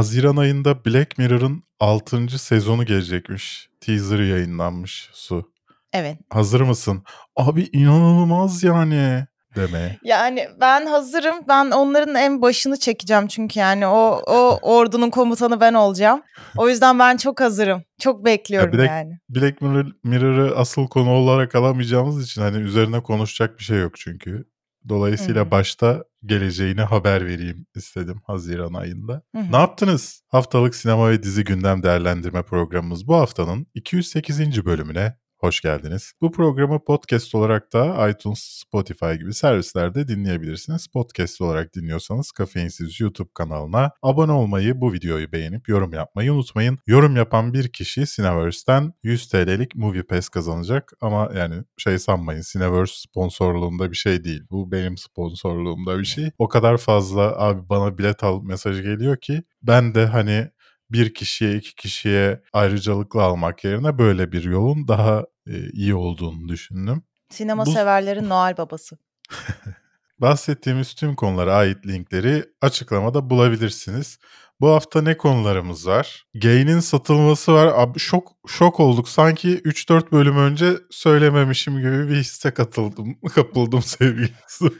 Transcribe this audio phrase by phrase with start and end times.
[0.00, 2.38] Haziran ayında Black Mirror'ın 6.
[2.38, 3.68] sezonu gelecekmiş.
[3.80, 5.52] Teaser yayınlanmış Su.
[5.92, 6.18] Evet.
[6.30, 7.02] Hazır mısın?
[7.36, 9.98] Abi inanılmaz yani demeye.
[10.04, 11.34] Yani ben hazırım.
[11.48, 16.22] Ben onların en başını çekeceğim çünkü yani o o ordunun komutanı ben olacağım.
[16.56, 17.82] O yüzden ben çok hazırım.
[18.00, 19.18] Çok bekliyorum bir de- yani.
[19.28, 24.44] Black Mirror, Mirror'ı asıl konu olarak alamayacağımız için hani üzerine konuşacak bir şey yok çünkü.
[24.88, 25.50] Dolayısıyla Hı.
[25.50, 29.22] başta geleceğini haber vereyim istedim Haziran ayında.
[29.34, 29.52] Hı hı.
[29.52, 30.22] Ne yaptınız?
[30.28, 34.64] Haftalık sinema ve dizi gündem değerlendirme programımız bu haftanın 208.
[34.64, 36.12] bölümüne hoş geldiniz.
[36.20, 40.86] Bu programı podcast olarak da iTunes, Spotify gibi servislerde dinleyebilirsiniz.
[40.88, 46.78] Podcast olarak dinliyorsanız Kafeinsiz YouTube kanalına abone olmayı, bu videoyu beğenip yorum yapmayı unutmayın.
[46.86, 52.94] Yorum yapan bir kişi Cineverse'den 100 TL'lik Movie Pass kazanacak ama yani şey sanmayın Cineverse
[52.96, 54.42] sponsorluğunda bir şey değil.
[54.50, 56.30] Bu benim sponsorluğumda bir şey.
[56.38, 60.50] O kadar fazla abi bana bilet al mesajı geliyor ki ben de hani
[60.90, 67.02] bir kişiye iki kişiye ayrıcalıklı almak yerine böyle bir yolun daha e, iyi olduğunu düşündüm.
[67.30, 68.98] Sinema Bu- severlerin Noel babası.
[70.18, 74.18] Bahsettiğimiz tüm konulara ait linkleri açıklamada bulabilirsiniz.
[74.60, 76.26] Bu hafta ne konularımız var?
[76.34, 77.72] Gain'in satılması var.
[77.76, 79.08] Abi şok şok olduk.
[79.08, 83.18] Sanki 3-4 bölüm önce söylememişim gibi bir hisse katıldım.
[83.34, 84.30] Kapıldım sevgili.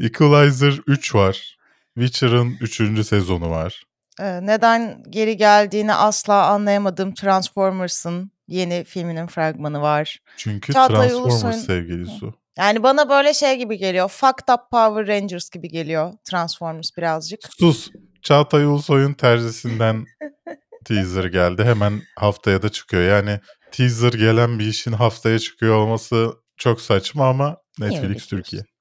[0.00, 1.58] Equalizer 3 var.
[1.98, 3.06] Witcher'ın 3.
[3.06, 3.82] sezonu var.
[4.20, 10.18] Ee, neden geri geldiğini asla anlayamadığım Transformers'ın yeni filminin fragmanı var.
[10.36, 12.34] Çünkü Çağatay Transformers Ulusoy'un- sevgili Su.
[12.58, 14.08] Yani bana böyle şey gibi geliyor.
[14.08, 17.40] Fucked up Power Rangers gibi geliyor Transformers birazcık.
[17.58, 17.90] Sus.
[18.22, 20.04] Çağatay Ulusoy'un terzisinden
[20.84, 21.64] teaser geldi.
[21.64, 23.02] Hemen haftaya da çıkıyor.
[23.02, 23.40] Yani
[23.72, 28.62] teaser gelen bir işin haftaya çıkıyor olması çok saçma ama Netflix Türkiye.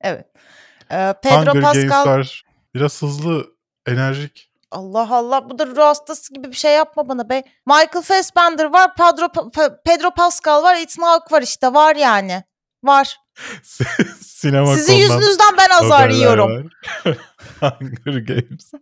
[0.00, 0.26] Evet.
[0.92, 2.44] Ee, Pedro Hunger Pascal Games var.
[2.74, 3.46] Biraz hızlı,
[3.86, 4.49] enerjik.
[4.70, 7.42] Allah Allah bu da ruh hastası gibi bir şey yapma bana be.
[7.66, 9.50] Michael Fassbender var, Pedro,
[9.84, 12.42] Pedro Pascal var, Ethan Hawke var işte var yani.
[12.84, 13.16] Var.
[14.20, 16.70] Sinema Sizin yüzünüzden ben azar yiyorum.
[17.60, 18.72] Hunger Games.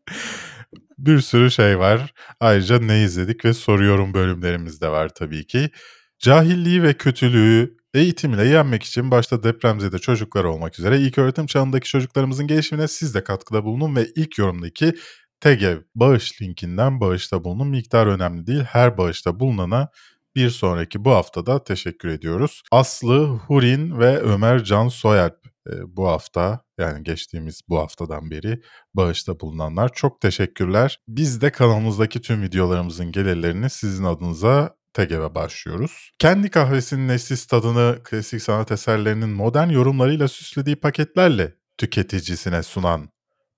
[0.99, 2.15] bir sürü şey var.
[2.41, 5.71] Ayrıca ne izledik ve soruyorum bölümlerimiz de var tabii ki.
[6.19, 11.89] Cahilliği ve kötülüğü eğitim ile yenmek için başta depremzede çocuklar olmak üzere ilk öğretim çağındaki
[11.89, 14.95] çocuklarımızın gelişimine siz de katkıda bulunun ve ilk yorumdaki
[15.41, 17.69] TEGEV bağış linkinden bağışta bulunun.
[17.69, 18.63] Miktar önemli değil.
[18.63, 19.89] Her bağışta bulunana
[20.37, 22.63] bir sonraki bu haftada teşekkür ediyoruz.
[22.71, 25.37] Aslı Hurin ve Ömer Can Soyalp
[25.71, 28.61] e, bu hafta yani geçtiğimiz bu haftadan beri
[28.95, 31.01] bağışta bulunanlar çok teşekkürler.
[31.09, 36.11] Biz de kanalımızdaki tüm videolarımızın gelirlerini sizin adınıza TEGEV'e başlıyoruz.
[36.19, 43.09] Kendi kahvesinin eşsiz tadını klasik sanat eserlerinin modern yorumlarıyla süslediği paketlerle tüketicisine sunan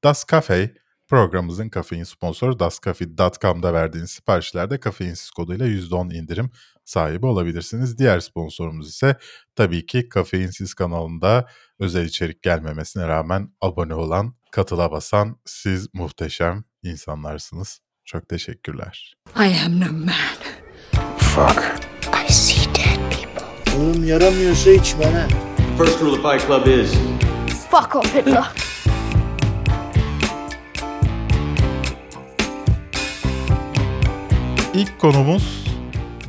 [0.05, 0.75] Das Cafe
[1.11, 6.51] programımızın kafein sponsoru dascafe.com'da verdiğiniz siparişlerde kafeinsiz koduyla %10 indirim
[6.85, 7.99] sahibi olabilirsiniz.
[7.99, 9.17] Diğer sponsorumuz ise
[9.57, 11.49] tabii ki Kafeinsiz kanalında
[11.79, 17.81] özel içerik gelmemesine rağmen abone olan, katıla basan siz muhteşem insanlarsınız.
[18.05, 19.15] Çok teşekkürler.
[19.37, 20.15] I am no man.
[21.19, 21.81] Fuck.
[22.29, 23.77] I see dead people.
[23.77, 25.29] Oğlum yaramıyorsa içme ha.
[25.79, 26.93] First rule of Fight Club is
[27.71, 28.70] Fuck off, Hitler.
[34.75, 35.67] İlk konumuz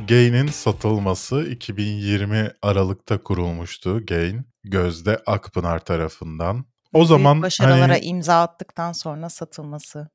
[0.08, 4.46] Gain'in satılması 2020 Aralık'ta kurulmuştu Gain.
[4.64, 6.64] Gözde Akpınar tarafından.
[6.92, 10.08] O Büyük zaman başarılara hani imza attıktan sonra satılması.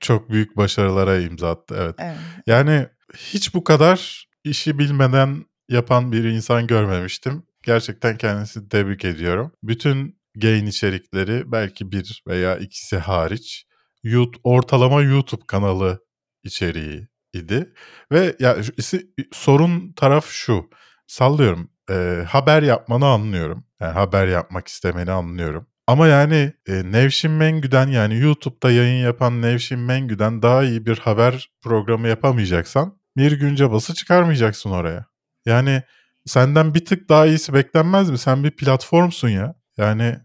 [0.00, 1.74] çok büyük başarılara imza attı.
[1.78, 1.94] Evet.
[1.98, 2.16] Evet.
[2.46, 7.42] Yani hiç bu kadar işi bilmeden yapan bir insan görmemiştim.
[7.62, 9.52] Gerçekten kendisini tebrik ediyorum.
[9.62, 13.66] Bütün gain içerikleri belki bir veya ikisi hariç
[14.02, 16.04] YouTube, ortalama YouTube kanalı
[16.44, 17.72] içeriği idi.
[18.12, 20.70] Ve ya isi- sorun taraf şu.
[21.06, 21.70] Sallıyorum.
[21.90, 23.64] e, haber yapmanı anlıyorum.
[23.80, 25.66] Yani haber yapmak istemeni anlıyorum.
[25.86, 31.50] Ama yani e, Nevşin Mengü'den yani YouTube'da yayın yapan Nevşin Mengü'den daha iyi bir haber
[31.62, 35.06] programı yapamayacaksan bir günce bası çıkarmayacaksın oraya.
[35.46, 35.82] Yani
[36.26, 38.18] senden bir tık daha iyisi beklenmez mi?
[38.18, 39.54] Sen bir platformsun ya.
[39.76, 40.16] Yani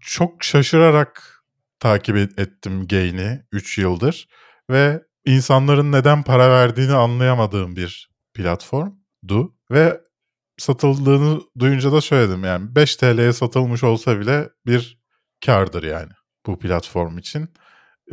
[0.00, 1.42] çok şaşırarak
[1.80, 4.28] takip et- ettim Gain'i 3 yıldır
[4.70, 10.00] ve insanların neden para verdiğini anlayamadığım bir platformdu ve
[10.58, 14.98] satıldığını duyunca da söyledim yani 5 TL'ye satılmış olsa bile bir
[15.46, 16.12] kardır yani
[16.46, 17.42] bu platform için.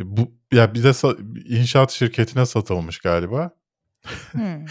[0.00, 0.92] Bu ya bir de
[1.44, 3.50] inşaat şirketine satılmış galiba.
[4.30, 4.64] Hmm.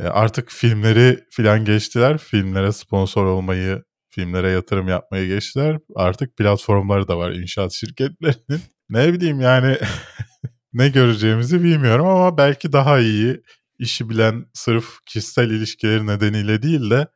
[0.10, 2.18] Artık filmleri filan geçtiler.
[2.18, 5.78] Filmlere sponsor olmayı, filmlere yatırım yapmayı geçtiler.
[5.96, 8.62] Artık platformları da var inşaat şirketlerinin.
[8.88, 9.78] Ne bileyim yani
[10.74, 13.42] ne göreceğimizi bilmiyorum ama belki daha iyi
[13.78, 17.08] işi bilen sırf kişisel ilişkileri nedeniyle değil de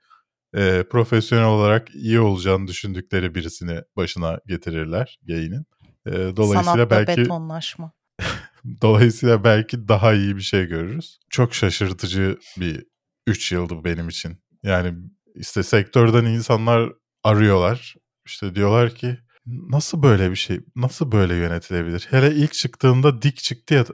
[0.55, 5.67] e, profesyonel olarak iyi olacağını düşündükleri birisini başına getirirler gay'inin.
[6.07, 7.93] E, dolayısıyla Sanatta belki betonlaşma.
[8.83, 11.19] dolayısıyla belki daha iyi bir şey görürüz.
[11.31, 12.87] Çok şaşırtıcı bir
[13.27, 14.37] 3 yıldı benim için.
[14.63, 14.95] Yani
[15.35, 16.93] işte sektörden insanlar
[17.25, 17.95] arıyorlar.
[18.27, 22.07] İşte diyorlar ki nasıl böyle bir şey, nasıl böyle yönetilebilir?
[22.11, 23.85] Hele ilk çıktığında dik çıktı ya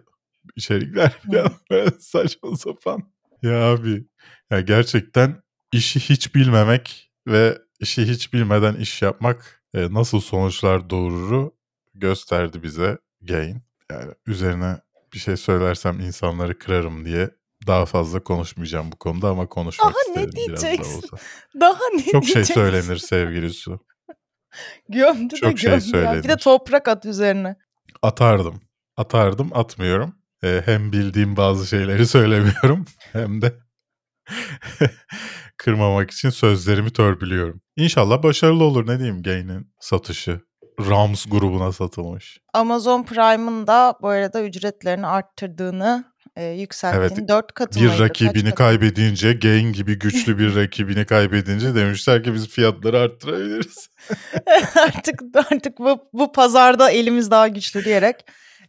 [0.56, 3.12] içerikler falan böyle saçma sapan.
[3.42, 4.04] Ya abi
[4.50, 11.54] ya gerçekten işi hiç bilmemek ve işi hiç bilmeden iş yapmak e, nasıl sonuçlar doğururu
[11.94, 13.62] gösterdi bize Gain.
[13.90, 14.76] Yani üzerine
[15.12, 17.30] bir şey söylersem insanları kırarım diye
[17.66, 20.96] daha fazla konuşmayacağım bu konuda ama konuşmak Daha ne isterim biraz da diyeceksin?
[20.96, 21.16] olsa.
[21.60, 22.54] Daha ne Çok şey diyeceksin?
[22.54, 23.80] söylenir sevgili Su.
[24.88, 26.14] Gömdü de Çok şey gömdü ya.
[26.14, 27.56] Bir de toprak at üzerine.
[28.02, 28.60] Atardım.
[28.96, 30.14] Atardım atmıyorum.
[30.44, 33.54] Ee, hem bildiğim bazı şeyleri söylemiyorum hem de
[35.56, 37.60] kırmamak için sözlerimi törpülüyorum.
[37.76, 40.40] İnşallah başarılı olur ne diyeyim Gain'in satışı.
[40.80, 42.38] Rams grubuna satılmış.
[42.54, 47.18] Amazon Prime'ın da bu arada ücretlerini arttırdığını, e, yükselttiğini.
[47.18, 48.54] Evet, Dört katı Bir rakibini katı?
[48.54, 53.88] kaybedince, Gain gibi güçlü bir rakibini kaybedince demişler ki biz fiyatları arttırabiliriz.
[54.76, 58.16] artık artık bu, bu pazarda elimiz daha güçlü diyerek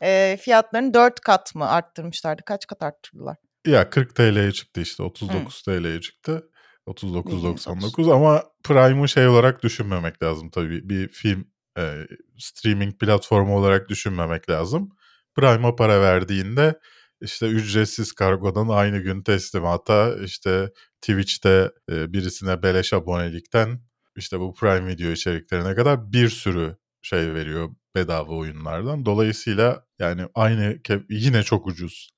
[0.01, 2.41] e, fiyatlarını dört kat mı arttırmışlardı?
[2.45, 3.37] Kaç kat arttırdılar?
[3.67, 6.49] Ya 40 TL'ye çıktı işte 39 TL'ye çıktı.
[6.87, 10.89] Bilginiz 39.99 ama Prime'ı şey olarak düşünmemek lazım tabii.
[10.89, 12.07] Bir film e,
[12.39, 14.89] streaming platformu olarak düşünmemek lazım.
[15.35, 16.79] Prime'a para verdiğinde
[17.23, 20.69] işte ücretsiz kargodan aynı gün teslimata işte
[21.01, 23.79] Twitch'te birisine beleş abonelikten
[24.15, 29.05] işte bu Prime video içeriklerine kadar bir sürü şey veriyor bedava oyunlardan.
[29.05, 30.79] Dolayısıyla yani aynı
[31.09, 32.09] yine çok ucuz.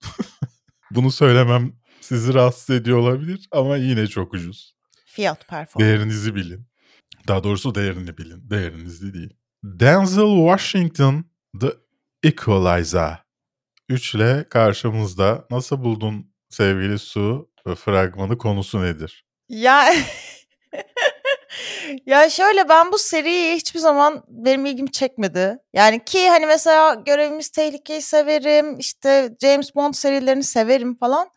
[0.92, 4.76] Bunu söylemem sizi rahatsız ediyor olabilir ama yine çok ucuz.
[5.06, 5.90] Fiyat performans.
[5.90, 6.68] Değerinizi bilin.
[7.28, 8.50] Daha doğrusu değerini bilin.
[8.50, 9.34] Değerinizi değil.
[9.64, 11.26] Denzel Washington
[11.62, 11.74] The
[12.24, 13.25] Equalizer
[13.90, 15.46] 3 ile karşımızda.
[15.52, 17.50] Nasıl buldun sevgili Su?
[17.76, 19.26] Fragmanı konusu nedir?
[19.50, 19.94] Ya
[22.06, 25.58] ya şöyle ben bu seriyi hiçbir zaman benim ilgimi çekmedi.
[25.74, 31.30] Yani ki hani mesela Görevimiz Tehlike'yi severim, işte James Bond serilerini severim falan.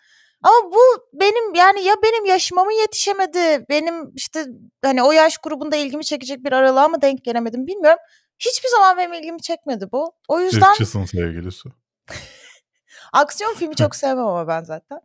[0.43, 0.81] Ama bu
[1.13, 4.47] benim yani ya benim yaşıma mı yetişemedi, benim işte
[4.85, 7.99] hani o yaş grubunda ilgimi çekecek bir aralığa mı denk gelemedim bilmiyorum.
[8.39, 10.13] Hiçbir zaman benim ilgimi çekmedi bu.
[10.29, 11.73] O yüzden Irkçısın sevgili Su.
[13.13, 15.01] Aksiyon filmi çok sevmem ama ben zaten.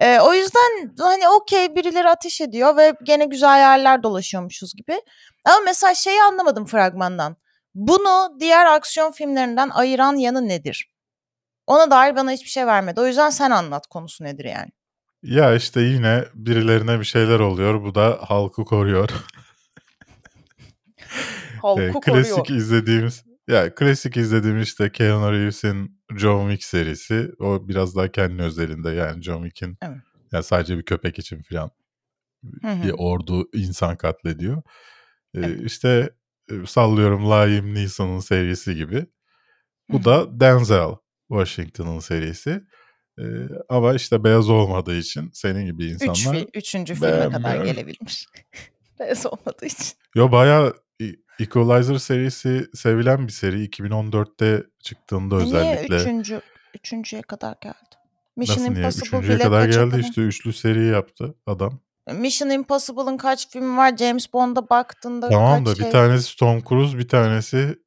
[0.00, 5.00] Ee, o yüzden hani okey birileri ateş ediyor ve gene güzel yerler dolaşıyormuşuz gibi.
[5.44, 7.36] Ama mesela şeyi anlamadım fragmandan.
[7.74, 10.90] Bunu diğer aksiyon filmlerinden ayıran yanı nedir?
[11.66, 13.00] Ona dair bana hiçbir şey vermedi.
[13.00, 14.70] O yüzden sen anlat konusu nedir yani.
[15.22, 17.82] Ya işte yine birilerine bir şeyler oluyor.
[17.84, 19.08] Bu da halkı koruyor.
[21.62, 22.24] Halkı koruyor.
[22.24, 27.32] klasik izlediğimiz ya klasik izlediğimiz işte Keanu Reeves'in John Wick serisi.
[27.38, 29.98] O biraz daha kendi özelinde yani John Wick'in Evet.
[30.32, 31.42] yani sadece bir köpek için
[32.68, 32.82] hı.
[32.84, 34.62] bir ordu insan katlediyor.
[35.34, 35.60] Ee, Evet.
[35.64, 36.10] işte
[36.50, 39.06] e, sallıyorum Liam Neeson'un serisi gibi.
[39.88, 40.90] Bu da Denzel
[41.28, 42.62] Washington'ın serisi.
[43.18, 43.24] Ee,
[43.68, 48.26] ama işte beyaz olmadığı için senin gibi Üç insanlar fi- üçüncü filme kadar gelebilmiş.
[49.00, 49.96] Beyaz olmadığı için.
[50.14, 50.74] Yo bayağı
[51.40, 53.64] Equalizer serisi sevilen bir seri.
[53.64, 55.96] 2014'te çıktığında Niye özellikle.
[55.96, 56.40] üçüncü,
[56.74, 57.76] üçüncüye kadar geldi?
[58.36, 58.84] Mission Nasıl niye?
[58.84, 60.20] Impossible Üçüncüye kadar geldi işte.
[60.20, 61.80] Üçlü seri yaptı adam.
[62.12, 63.96] Mission Impossible'ın kaç filmi var?
[63.96, 65.86] James Bond'a baktığında Tamam kaç da şey?
[65.86, 67.78] bir tanesi Tom Cruise bir tanesi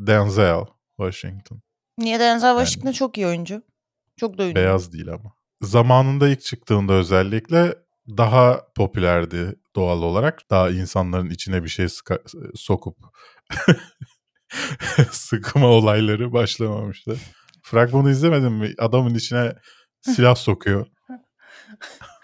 [0.00, 0.64] Denzel
[1.00, 1.60] Washington.
[1.98, 3.62] Niye Denzel Yani Washington çok iyi oyuncu.
[4.16, 4.54] Çok da ünlü.
[4.54, 5.32] beyaz değil ama.
[5.62, 7.74] Zamanında ilk çıktığında özellikle
[8.08, 10.50] daha popülerdi doğal olarak.
[10.50, 12.96] Daha insanların içine bir şey sıka- sokup
[15.10, 17.16] sıkma olayları başlamamıştı.
[17.62, 18.74] Fragmanı izlemedin mi?
[18.78, 19.52] Adamın içine
[20.00, 20.86] silah sokuyor.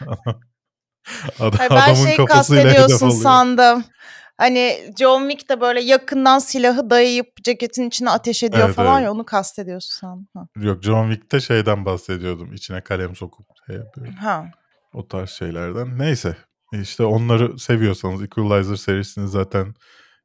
[1.38, 3.84] Adam, Hayır, ben adamın şey kafasıyla hedef sandım.
[4.36, 9.04] Hani John Wick de böyle yakından silahı dayayıp ceketin içine ateş ediyor Evet, falan evet.
[9.04, 10.28] ya onu kastediyorsun sandım.
[10.34, 10.46] Ha.
[10.56, 12.54] Yok John Wick'te şeyden bahsediyordum.
[12.54, 14.08] İçine kalem sokup şey yapıyor.
[14.12, 14.50] ha.
[14.98, 15.98] O tarz şeylerden.
[15.98, 16.36] Neyse.
[16.72, 19.74] İşte onları seviyorsanız Equalizer serisinin zaten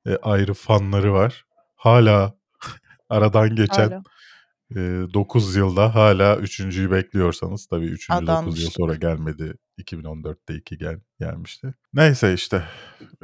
[0.05, 1.45] e, ayrı fanları var.
[1.75, 2.33] Hala
[3.09, 4.03] aradan geçen Hala.
[4.75, 9.53] e, 9 yılda hala üçüncüyü bekliyorsanız tabii üçüncü 9 yıl sonra gelmedi.
[9.77, 11.73] 2014'te 2 gel, gelmişti.
[11.93, 12.63] Neyse işte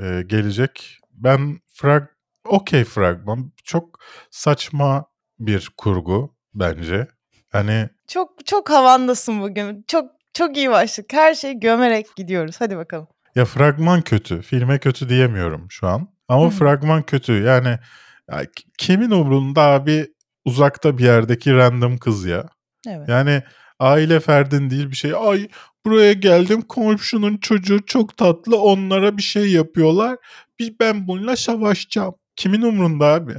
[0.02, 1.00] e, gelecek.
[1.12, 2.04] Ben frag
[2.46, 4.00] okey fragman çok
[4.32, 5.06] saçma
[5.40, 7.08] bir kurgu bence.
[7.52, 9.84] Hani Çok çok havandasın bugün.
[9.88, 11.14] Çok çok iyi başladık.
[11.14, 12.56] Her şeyi gömerek gidiyoruz.
[12.60, 13.08] Hadi bakalım.
[13.36, 14.42] ya fragman kötü.
[14.42, 16.08] Filme kötü diyemiyorum şu an.
[16.28, 17.34] Ama fragman kötü.
[17.44, 17.80] Yani
[18.32, 18.42] ya
[18.78, 20.08] kimin umrunda abi
[20.46, 22.46] uzakta bir yerdeki random kız ya.
[22.88, 23.10] Evet.
[23.10, 23.44] Yani
[23.80, 25.12] aile ferdin değil bir şey.
[25.18, 25.48] Ay
[25.86, 30.18] buraya geldim komşunun çocuğu çok tatlı onlara bir şey yapıyorlar.
[30.60, 32.14] Bir ben bununla savaşacağım.
[32.36, 33.34] Kimin umrunda abi?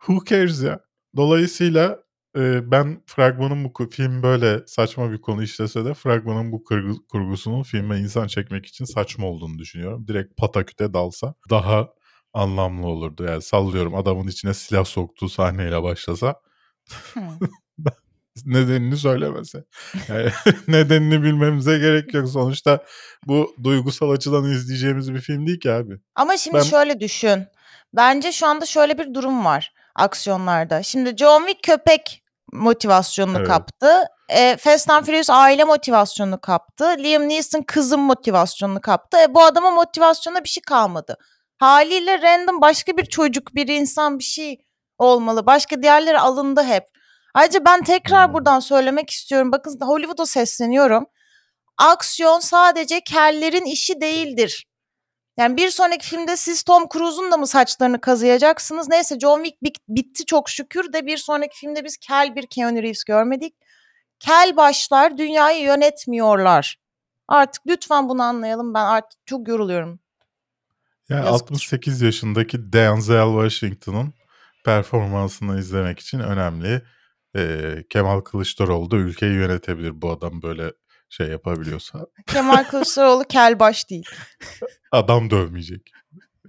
[0.00, 0.80] Who cares ya?
[1.16, 1.98] Dolayısıyla
[2.36, 7.62] e, ben fragmanın bu film böyle saçma bir konu işlese de fragmanın bu kurgu- kurgusunun
[7.62, 10.08] filme insan çekmek için saçma olduğunu düşünüyorum.
[10.08, 11.88] Direkt pataküte dalsa daha
[12.32, 13.24] anlamlı olurdu.
[13.24, 16.34] Yani sallıyorum adamın içine silah soktuğu sahneyle başlasa
[18.46, 19.64] nedenini söylemese.
[20.08, 20.30] Yani
[20.68, 22.28] nedenini bilmemize gerek yok.
[22.28, 22.84] Sonuçta
[23.26, 25.98] bu duygusal açıdan izleyeceğimiz bir film değil ki abi.
[26.14, 27.46] Ama şimdi Ben- şöyle düşün.
[27.96, 30.82] Bence şu anda şöyle bir durum var aksiyonlarda.
[30.82, 32.21] Şimdi John Wick köpek
[32.52, 33.48] motivasyonunu Evet.
[33.48, 34.04] kaptı.
[34.28, 36.84] E, Fast and Furious aile motivasyonunu kaptı.
[36.98, 39.18] Liam Neeson kızım motivasyonunu kaptı.
[39.18, 41.16] E, bu adamın motivasyonuna bir şey kalmadı.
[41.58, 44.58] Haliyle random başka bir çocuk, bir insan bir şey
[44.98, 45.46] olmalı.
[45.46, 46.84] Başka diğerleri alındı hep.
[47.34, 48.34] Ayrıca ben tekrar Hmm.
[48.34, 49.52] buradan söylemek istiyorum.
[49.52, 51.06] Bakın Hollywood'a sesleniyorum.
[51.78, 54.66] Aksiyon sadece kellerin işi değildir.
[55.36, 58.88] Yani bir sonraki filmde siz Tom Cruise'un da mı saçlarını kazıyacaksınız?
[58.88, 62.82] Neyse John Wick bit- bitti çok şükür de bir sonraki filmde biz kel bir Keanu
[62.82, 63.54] Reeves görmedik.
[64.20, 66.76] Kel başlar dünyayı yönetmiyorlar.
[67.28, 68.74] Artık lütfen bunu anlayalım.
[68.74, 70.00] Ben artık çok yoruluyorum.
[71.08, 71.42] Yani Yazık.
[71.42, 74.14] 68 yaşındaki Denzel Washington'ın
[74.64, 76.82] performansını izlemek için önemli.
[77.36, 80.72] Ee, Kemal Kılıçdaroğlu da ülkeyi yönetebilir bu adam böyle
[81.12, 82.06] şey yapabiliyorsa.
[82.26, 84.06] Kemal Kılıçdaroğlu kel baş değil.
[84.92, 85.92] Adam dövmeyecek.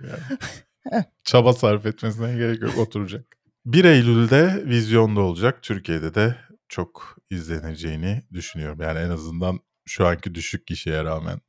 [0.04, 3.26] Yani çaba sarf etmesine gerek yok oturacak.
[3.66, 5.64] 1 Eylül'de vizyonda olacak.
[5.64, 6.36] Türkiye'de de
[6.70, 8.82] çok izleneceğini düşünüyorum.
[8.82, 11.42] Yani en azından şu anki düşük kişiye rağmen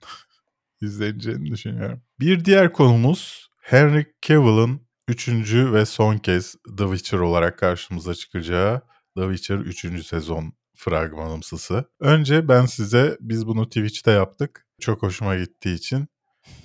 [0.80, 2.02] izleneceğini düşünüyorum.
[2.21, 8.80] Bir diğer konumuz Henry Cavill'ın üçüncü ve son kez The Witcher olarak karşımıza çıkacağı
[9.16, 10.06] The Witcher 3.
[10.06, 11.85] sezon fragmanımsısı.
[12.00, 14.66] Önce ben size, biz bunu Twitch'te yaptık.
[14.81, 16.09] Çok hoşuma gittiği için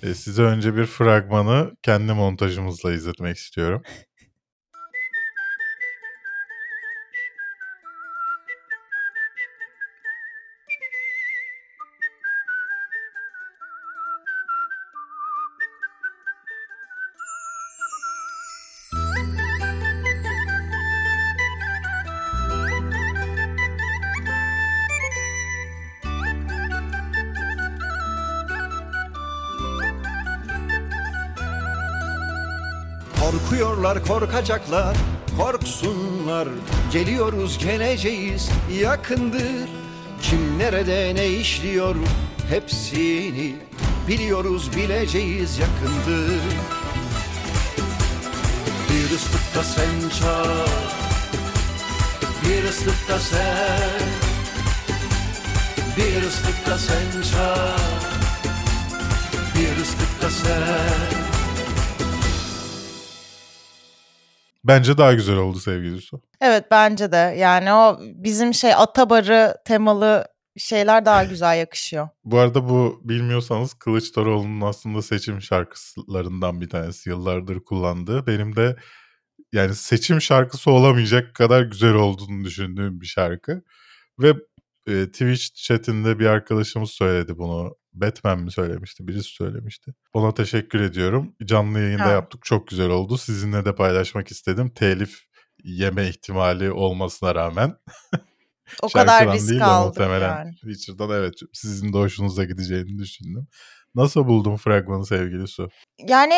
[0.02, 3.82] e, size önce bir fragmanı kendi montajımızla izletmek istiyorum.
[33.90, 34.96] Korkuyorlar korkacaklar
[35.38, 36.48] korksunlar.
[36.92, 38.50] Geliyoruz geleceğiz
[38.82, 39.68] yakındır.
[40.22, 41.96] Kim nerede ne işliyor?
[42.50, 43.54] Hepsini
[44.08, 46.42] Biliyoruz bileceğiz yakındır.
[48.90, 50.66] Bir ıslıkta sen çal
[52.44, 54.00] Bir ıslıkta sen.
[55.96, 57.78] Bir ıslıkta sen çal
[59.54, 61.19] Bir ıslıkta sen
[64.70, 66.22] Bence daha güzel oldu sevgili Su.
[66.40, 67.34] Evet bence de.
[67.38, 72.08] Yani o bizim şey Atabarı temalı şeyler daha güzel yakışıyor.
[72.24, 78.26] Bu arada bu bilmiyorsanız Kılıçdaroğlu'nun aslında seçim şarkılarından bir tanesi yıllardır kullandığı.
[78.26, 78.76] Benim de
[79.52, 83.62] yani seçim şarkısı olamayacak kadar güzel olduğunu düşündüğüm bir şarkı.
[84.18, 84.34] Ve
[84.86, 87.76] e, Twitch chatinde bir arkadaşımız söyledi bunu.
[87.92, 89.08] Batman mi söylemişti?
[89.08, 89.94] Birisi söylemişti.
[90.12, 91.36] Ona teşekkür ediyorum.
[91.44, 92.10] Canlı yayında Ha.
[92.10, 92.44] yaptık.
[92.44, 93.18] Çok güzel oldu.
[93.18, 94.70] Sizinle de paylaşmak istedim.
[94.74, 95.18] Telif
[95.64, 97.76] yeme ihtimali olmasına rağmen.
[98.82, 100.54] O kadar risk değil de aldık muhtemelen yani.
[100.54, 103.48] Witcher'dan evet sizin de hoşunuza gideceğini düşündüm.
[103.94, 105.68] Nasıl buldun fragmanı sevgili Su?
[106.08, 106.34] Yani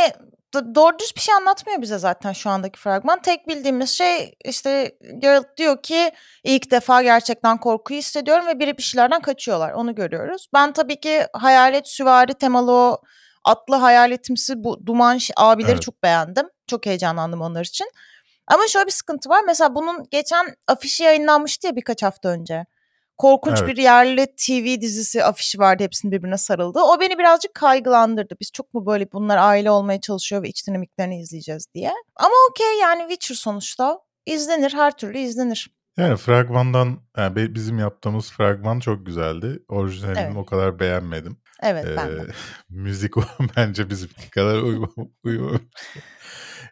[0.55, 3.23] doğru düz bir şey anlatmıyor bize zaten şu andaki fragman.
[3.23, 6.13] Tek bildiğimiz şey işte Geralt diyor ki
[6.45, 9.73] ilk defa gerçekten korkuyu hissediyorum ve biri bir şeylerden kaçıyorlar.
[9.73, 10.49] Onu görüyoruz.
[10.55, 13.03] Ben tabii ki hayalet süvari temalı o
[13.45, 15.83] atlı hayaletimsi bu duman abileri Evet.
[15.83, 16.49] çok beğendim.
[16.67, 17.87] Çok heyecanlandım onlar için.
[18.47, 19.43] Ama şöyle bir sıkıntı var.
[19.47, 22.67] Mesela bunun geçen afişi yayınlanmıştı ya birkaç hafta önce.
[23.23, 23.69] Korkunç Evet.
[23.69, 26.79] bir yerli TV dizisi afişi vardı hepsinin birbirine sarıldı.
[26.81, 28.35] O beni birazcık kaygılandırdı.
[28.41, 31.93] Biz çok mu böyle bunlar aile olmaya çalışıyor ve iç dinamiklerini izleyeceğiz diye.
[32.17, 35.71] Ama okey yani Witcher sonuçta izlenir her türlü izlenir.
[35.97, 39.59] Yani fragmandan yani bizim yaptığımız fragman çok güzeldi.
[39.69, 40.37] Orijinalini Evet.
[40.37, 41.37] o kadar beğenmedim.
[41.63, 42.27] Evet Ee, ben de.
[42.71, 43.23] müzik o
[43.57, 45.61] bence bizimki kadar uyum- uyumamış.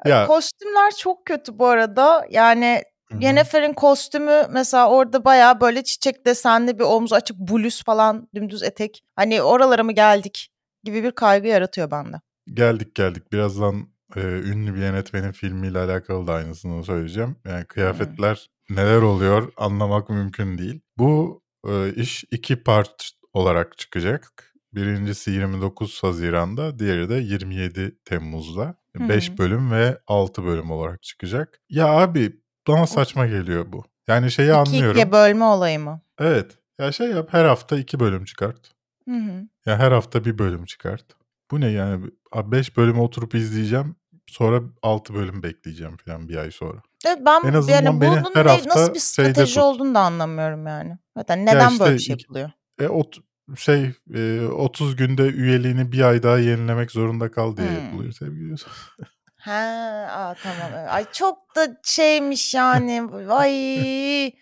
[0.07, 2.26] ya Kostümler çok kötü bu arada.
[2.30, 3.23] Yani Hı hı.
[3.23, 9.05] Yennefer'in kostümü mesela orada bayağı böyle çiçek desenli bir omzu açık bluz falan dümdüz etek.
[9.17, 10.50] Hani oralara mı geldik
[10.85, 12.17] gibi bir kaygı yaratıyor bende.
[12.55, 13.33] Geldik geldik.
[13.33, 17.37] Birazdan e, ünlü bir yönetmenin filmiyle alakalı da aynısını söyleyeceğim.
[17.47, 20.81] Yani kıyafetler neler oluyor anlamak mümkün değil.
[20.99, 24.52] Bu e, iş iki part olarak çıkacak.
[24.75, 28.75] Birincisi 29 Haziran'da, diğeri de 27 Temmuz'da.
[28.97, 29.38] Hı 5 hı.
[29.38, 31.61] bölüm ve 6 bölüm olarak çıkacak.
[31.69, 32.40] Ya abi
[32.73, 33.85] bana saçma geliyor bu.
[34.09, 34.91] Yani şeyi anlıyorum.
[34.91, 36.00] İkiye bölme olayı mı?
[36.19, 36.59] Evet.
[36.81, 38.73] Ya şey yap her hafta iki bölüm çıkart.
[39.09, 39.49] Hı hı.
[39.67, 41.05] Ya her hafta bir bölüm çıkart.
[41.50, 42.07] Bu ne yani?
[42.35, 43.97] 5 bölüm oturup izleyeceğim.
[44.27, 46.83] Sonra 6 bölüm bekleyeceğim falan bir ay sonra.
[47.07, 50.67] Evet, ben En azından yani beni bunun her hafta nasıl bir strateji olduğunu da anlamıyorum
[50.67, 50.99] yani.
[51.17, 52.50] Zaten neden işte böyle bir şey yapılıyor?
[52.81, 53.17] E ot
[53.57, 57.75] şey e, 30 günde üyeliğini bir ay daha yenilemek zorunda kal diye Hmm.
[57.85, 58.55] yapılıyor sevgili
[59.40, 60.70] Ha, aa, tamam.
[60.75, 60.88] evet.
[60.90, 63.02] Ay çok da şeymiş yani.
[63.28, 64.32] Ay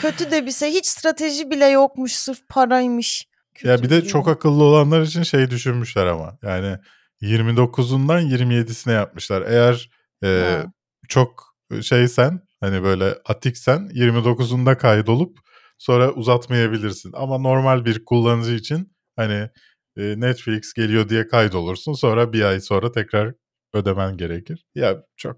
[0.00, 0.70] kötü de bir şey.
[0.70, 2.12] Hiç strateji bile yokmuş.
[2.12, 3.26] Sırf paraymış.
[3.62, 6.38] Ya Kötü bir de bir çok akıllı olanlar için şey düşünmüşler ama.
[6.42, 6.78] Yani
[7.22, 9.42] 29'undan 27'sine yapmışlar.
[9.42, 9.90] Eğer
[10.24, 10.64] e, Ha.
[11.08, 15.38] çok şeysen hani böyle atiksen 29'unda kaydolup
[15.78, 17.12] sonra uzatmayabilirsin.
[17.14, 19.48] Ama normal bir kullanıcı için hani
[19.96, 21.92] e, Netflix geliyor diye kaydolursun.
[21.92, 23.34] Sonra bir ay sonra tekrar
[23.76, 24.64] ödemen gerekir.
[24.74, 25.36] Ya çok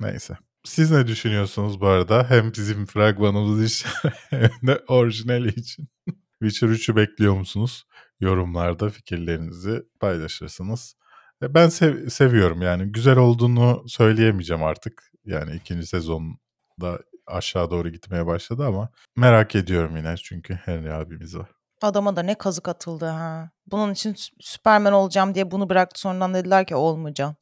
[0.00, 0.34] neyse.
[0.64, 2.30] Siz ne düşünüyorsunuz bu arada?
[2.30, 3.88] Hem bizim fragmanımız için
[4.30, 5.88] hem de orijinali için.
[6.42, 7.84] Witcher 3'ü bekliyor musunuz?
[8.20, 10.94] Yorumlarda fikirlerinizi paylaşırsınız.
[11.42, 12.92] E, Ben sev- seviyorum yani.
[12.92, 15.02] Güzel olduğunu söyleyemeyeceğim artık.
[15.24, 21.48] Yani ikinci sezonda aşağı doğru gitmeye başladı ama merak ediyorum yine çünkü Henry abimiz var.
[21.82, 23.50] Adama da ne kazık atıldı ha.
[23.66, 26.00] Bunun için Sü- Süperman olacağım diye bunu bıraktı.
[26.00, 27.36] Sonradan dediler ki olmayacağım.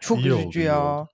[0.00, 0.82] Çok İyi üzücü oldu, iyi ya.
[1.00, 1.08] oldu.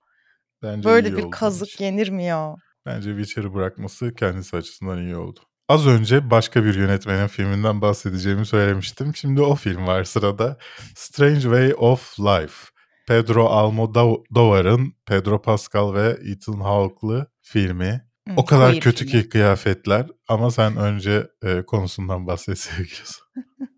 [0.63, 2.55] Bence Böyle iyi bir oldu kazık yenir mi ya?
[2.85, 5.39] Bence Witcher'ı bırakması kendisi açısından iyi oldu.
[5.69, 9.15] Az önce başka bir yönetmenin filminden bahsedeceğimi söylemiştim.
[9.15, 10.57] Şimdi o film var sırada.
[10.95, 12.55] Strange Way of Life.
[13.07, 18.07] Pedro Almodovar'ın Pedro Pascal ve Ethan Hawke'lı filmi.
[18.27, 19.23] Hı, O kadar queer kötü filmi.
[19.23, 23.19] ki kıyafetler ama sen önce e, konusundan bahset sevgilisi.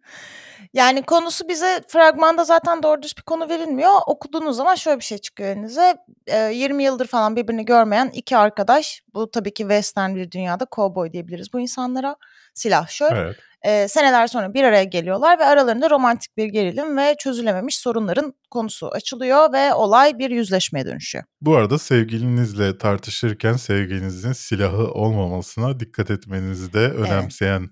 [0.73, 3.91] Yani konusu bize fragmanda zaten doğru düz bir konu verilmiyor.
[4.07, 5.97] Okuduğunuz zaman şöyle bir şey çıkıyor önünüze.
[6.27, 9.01] Ee, 20 yıldır falan birbirini görmeyen iki arkadaş.
[9.13, 12.15] Bu tabii ki western bir dünyada cowboy diyebiliriz bu insanlara.
[12.53, 13.11] Silahşör.
[13.11, 13.35] Evet.
[13.65, 18.87] Ee, seneler sonra bir araya geliyorlar ve aralarında romantik bir gerilim ve çözülememiş sorunların konusu
[18.87, 21.23] açılıyor ve olay bir yüzleşmeye dönüşüyor.
[21.41, 27.69] Bu arada sevgilinizle tartışırken sevgilinizin silahı olmamasına dikkat etmenizi de önemseyen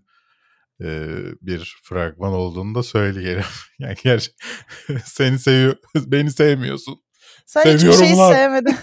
[0.83, 1.07] e,
[1.41, 3.43] bir fragman olduğunu da söyleyelim.
[3.79, 4.31] yani gerçi
[5.05, 7.03] seni seviyor, beni sevmiyorsun.
[7.45, 8.33] Sen hiçbir Seviyorum şeyi lan.
[8.33, 8.75] sevmedin.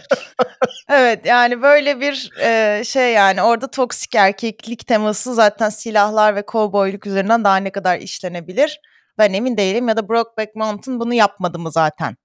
[0.88, 7.06] evet yani böyle bir e, şey yani orada toksik erkeklik teması zaten silahlar ve kovboyluk
[7.06, 8.80] üzerinden daha ne kadar işlenebilir
[9.18, 12.16] ben emin değilim ya da Brokeback Mountain bunu yapmadı mı zaten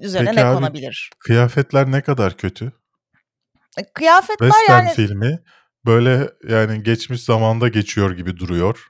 [0.00, 1.10] üzerine Peki ne abi, konabilir?
[1.18, 2.72] Kıyafetler ne kadar kötü?
[3.78, 5.42] E, Kıyafetler Western yani filmi
[5.86, 8.86] böyle yani geçmiş zamanda geçiyor gibi duruyor.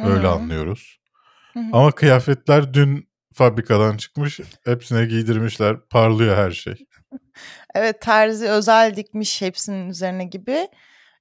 [0.00, 0.98] Hı Öyle anlıyoruz.
[1.52, 1.64] hı hı.
[1.72, 4.40] Ama kıyafetler dün fabrikadan çıkmış.
[4.64, 5.76] Hepsine giydirmişler.
[5.90, 6.74] Parlıyor her şey.
[7.74, 10.68] Evet terzi özel dikmiş hepsinin üzerine gibi.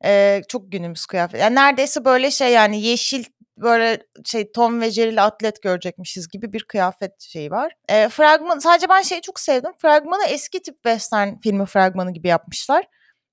[0.06, 1.42] Ee, çok günümüz kıyafet.
[1.42, 3.24] Yani neredeyse böyle şey yani yeşil
[3.58, 7.74] böyle şey Tom ve Jerry'li atlet görecekmişiz gibi bir kıyafet şeyi var.
[7.90, 9.72] Ee, fragman sadece ben şeyi çok sevdim.
[9.78, 12.86] Fragmanı eski tip western filmi fragmanı gibi yapmışlar.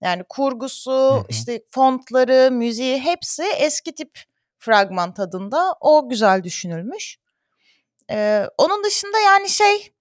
[0.02, 1.24] Yani kurgusu, Hı hı.
[1.28, 4.18] işte fontları, müziği hepsi eski tip
[4.58, 5.74] fragman tadında.
[5.80, 7.18] O güzel düşünülmüş.
[8.10, 9.92] Ee, onun dışında yani şey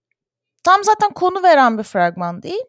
[0.63, 2.63] tam zaten konu veren bir fragman değil.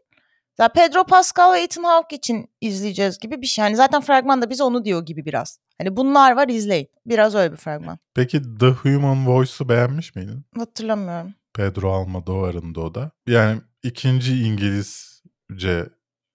[0.58, 3.64] Ya Pedro Pascal ve Ethan Hawke için izleyeceğiz gibi bir şey.
[3.64, 5.58] Yani zaten fragmanda bize onu diyor gibi biraz.
[5.78, 6.88] Hani bunlar var izleyin.
[7.06, 7.98] Biraz öyle bir fragman.
[8.14, 10.44] Peki The Human Voice'u beğenmiş miydin?
[10.56, 11.34] Hatırlamıyorum.
[11.54, 13.10] Pedro Almodovar'ın da o da.
[13.26, 15.86] Yani ikinci İngilizce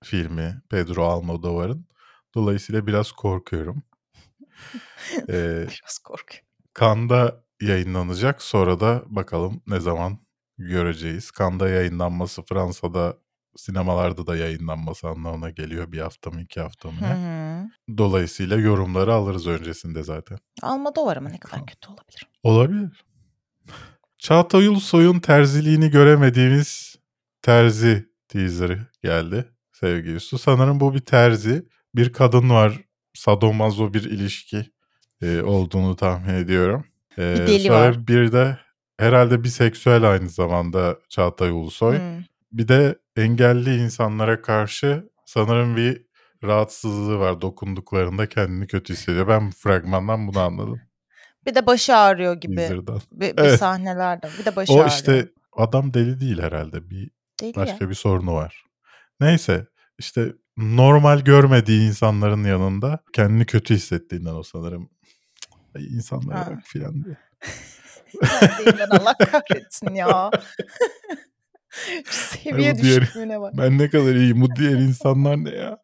[0.04, 1.88] filmi Pedro Almodovar'ın.
[2.36, 3.84] Dolayısıyla biraz korkuyorum.
[5.30, 6.48] Ee, Biraz korkuyorum.
[6.74, 8.42] Kanda yayınlanacak.
[8.42, 10.18] Sonra da bakalım ne zaman
[10.58, 11.32] göreceğiz.
[11.32, 13.18] Kanda yayınlanması Fransa'da
[13.56, 15.92] sinemalarda da yayınlanması anlamına geliyor.
[15.92, 17.08] Bir hafta mı iki hafta mı ne?
[17.08, 17.98] hı.
[17.98, 20.38] Dolayısıyla yorumları alırız öncesinde zaten.
[20.62, 22.28] Almodovar ama ne kadar kötü olabilir.
[22.44, 23.06] Olabilir.
[24.18, 26.96] Çağatay Ulusoy'un terziliğini göremediğimiz
[27.42, 29.53] terzi teaser'ı geldi
[29.84, 30.38] sevgili Su.
[30.38, 31.66] Sanırım bu bir terzi.
[31.96, 32.80] Bir kadın var.
[33.14, 34.66] Sadomazo bir ilişki
[35.22, 36.86] e, olduğunu tahmin ediyorum.
[37.18, 38.08] E, Bir deli sonra var.
[38.08, 38.58] bir de
[38.98, 41.96] herhalde biseksüel aynı zamanda Çağatay Ulusoy.
[41.98, 42.24] Hı.
[42.52, 46.06] Bir de engelli insanlara karşı sanırım bir
[46.44, 47.42] rahatsızlığı var.
[47.42, 49.28] Dokunduklarında kendini kötü hissediyor.
[49.28, 50.82] Ben bu fragmandan bunu anladım.
[51.46, 53.02] Bir de başı ağrıyor gibi Teaser'dan.
[53.12, 53.60] bir, bir Evet.
[53.60, 54.30] sahnelerde.
[54.40, 54.90] Bir de başı O ağrıyor.
[54.90, 56.90] işte adam deli değil herhalde.
[56.90, 57.10] Bir
[57.42, 57.90] Değil başka ya.
[57.90, 58.64] bir sorunu var.
[59.20, 59.68] Neyse
[60.00, 64.90] işte normal görmediği insanların yanında kendini kötü hissettiğinden o sanırım.
[65.76, 66.52] Ay, insanlara Ha.
[66.52, 67.18] bak filan diye.
[68.90, 70.32] Allah kahretsin ya.
[72.06, 73.54] Seviye diğeri- düşüklüğüne bak.
[73.58, 75.78] Ben ne kadar iyiyim bu diğer insanlar ne ya?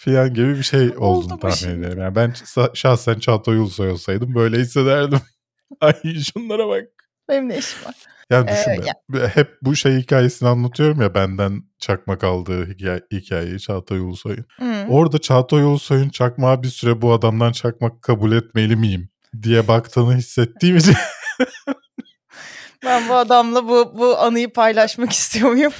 [0.00, 1.98] Filan gibi bir şey Oldu olduğunu tahmin ederim.
[1.98, 5.20] Yani ben şa- şahsen Çağatay Ulusoy olsaydım böyle hissederdim.
[5.80, 5.94] Ay
[6.32, 6.84] şunlara bak.
[7.28, 7.94] Benim ne işim var?
[8.30, 9.28] Yani Ee, düşünme.
[9.28, 14.44] Hep bu şey hikayesini anlatıyorum ya benden çakmak aldığı hikaye, hikayeyi Çağatay Ulusoy'un.
[14.58, 14.86] Hı.
[14.88, 19.08] Orada Çağatay Ulusoy'un çakmağı bir süre bu adamdan çakmak kabul etmeli miyim
[19.42, 20.94] diye baktığını hissettiğim için
[22.84, 25.72] Ben bu adamla bu bu anıyı paylaşmak istiyor muyum?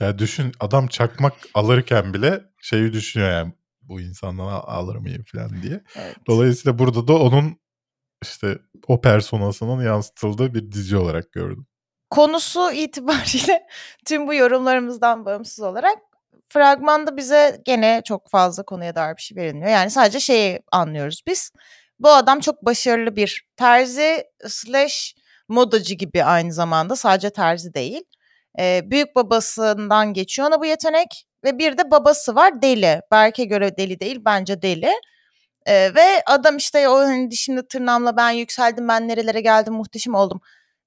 [0.00, 5.62] ya düşün adam çakmak alırken bile şeyi düşünüyor yani bu insandan al- alır mıyım falan
[5.62, 5.80] diye.
[5.96, 6.16] Evet.
[6.26, 7.56] Dolayısıyla burada da onun
[8.22, 11.66] işte o personasının yansıtıldığı bir dizi olarak gördüm.
[12.10, 13.66] Konusu itibariyle
[14.06, 15.98] tüm bu yorumlarımızdan bağımsız olarak
[16.48, 19.70] fragmanda bize gene çok fazla konuya dair bir şey verilmiyor.
[19.70, 21.52] Yani sadece şeyi anlıyoruz biz.
[21.98, 25.14] Bu adam çok başarılı bir terzi slash
[25.48, 28.02] modacı gibi aynı zamanda sadece terzi değil.
[28.58, 33.00] Ee, büyük babasından geçiyor ona bu yetenek ve bir de babası var deli.
[33.10, 34.90] Berk'e göre deli değil bence deli.
[35.66, 40.40] Ee, ve adam işte o hani dişimle tırnağımla ben yükseldim ben nerelere geldim muhteşem oldum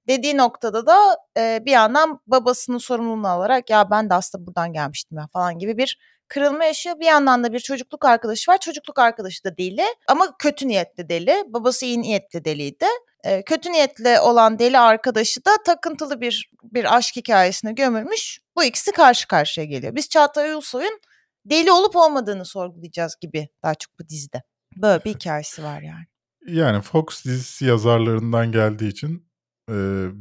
[0.07, 5.17] dediği noktada da e, bir yandan babasının sorumluluğunu alarak ya ben de aslında buradan gelmiştim
[5.17, 6.99] ya falan gibi bir kırılma yaşıyor.
[6.99, 8.57] Bir yandan da bir çocukluk arkadaşı var.
[8.57, 11.43] Çocukluk arkadaşı da deli ama kötü niyetli deli.
[11.47, 12.86] Babası iyi niyetli deliydi.
[13.23, 18.39] E, kötü niyetli olan deli arkadaşı da takıntılı bir bir aşk hikayesine gömülmüş.
[18.55, 19.95] Bu ikisi karşı karşıya geliyor.
[19.95, 20.99] Biz Çağatay Ulusoy'un
[21.45, 24.43] deli olup olmadığını sorgulayacağız gibi daha çok bu dizide.
[24.77, 26.05] Böyle bir hikayesi var yani.
[26.47, 29.29] Yani Fox dizisi yazarlarından geldiği için
[29.69, 29.73] e,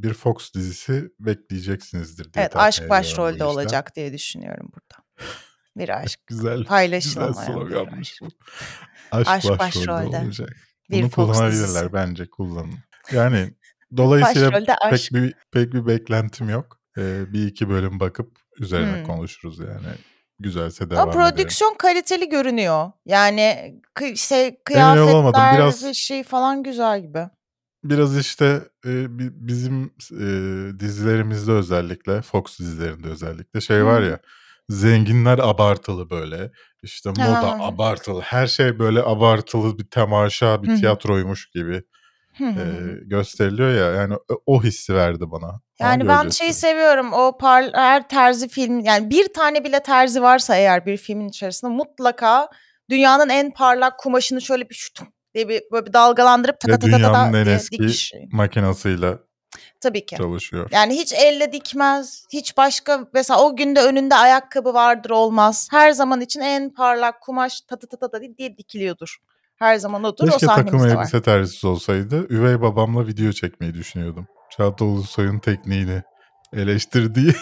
[0.03, 5.05] bir Fox dizisi bekleyeceksinizdir diye Evet tahmin aşk ediyorum bu başrolde olacak diye düşünüyorum burada.
[5.77, 6.59] Bir aşk Güzel.
[6.59, 8.21] Güzel bir sloganmış aşk.
[8.23, 8.29] bu.
[9.13, 10.19] Aşk, Aşk başrolde, başrolde.
[10.19, 10.49] olacak.
[10.91, 11.93] Bir Bunu Fox kullanabilirler dizisi.
[11.93, 12.75] bence kullanın.
[13.13, 13.55] Yani
[13.97, 15.13] dolayısıyla Başrolde pek aşk.
[15.13, 16.79] bir pek bir beklentim yok.
[16.99, 19.05] Ee, bir iki bölüm bakıp üzerine Hmm.
[19.07, 19.87] konuşuruz yani.
[20.39, 22.91] Güzelse devam Ama prodüksiyon kaliteli görünüyor.
[23.07, 27.29] Yani kı- şey kıyafetler Biraz- bir şey falan güzel gibi.
[27.85, 30.27] Biraz işte e, bi- bizim e,
[30.81, 34.07] dizilerimizde özellikle Fox dizilerinde özellikle şey var Hı.
[34.07, 34.19] ya
[34.69, 36.51] zenginler abartılı böyle
[36.83, 37.57] işte moda Ha.
[37.61, 41.83] abartılı her şey böyle abartılı bir temaşa bir tiyatroymuş gibi
[42.41, 42.65] e,
[43.03, 44.15] gösteriliyor ya yani
[44.47, 45.61] o, hissi verdi bana.
[45.81, 47.13] Yani ben şeyi seviyorum.
[47.13, 51.71] O par her terzi film yani bir tane bile terzi varsa eğer bir filmin içerisinde
[51.71, 52.49] mutlaka
[52.91, 56.99] dünyanın en parlak kumaşını şöyle bir şutum diye bir böyle bir dalgalandırıp taka taka taka
[56.99, 58.13] dünyanın en eski dikiş.
[58.33, 59.19] makinasıyla
[59.81, 60.17] Tabii ki.
[60.17, 60.69] çalışıyor.
[60.73, 62.25] Yani hiç elle dikmez.
[62.33, 65.69] Hiç başka mesela o günde önünde ayakkabı vardır olmaz.
[65.71, 69.17] Her zaman için en parlak kumaş tatı tatı tatı diye dikiliyordur.
[69.63, 70.25] Her zaman odur.
[70.29, 71.03] o Keşke takım sahnemizde var.
[71.03, 72.27] elbise terzisi olsaydı.
[72.31, 74.27] Üvey babamla video çekmeyi düşünüyordum.
[74.51, 76.03] Çağatay Ulusoy'un tekniğini
[76.53, 77.33] eleştirdiği.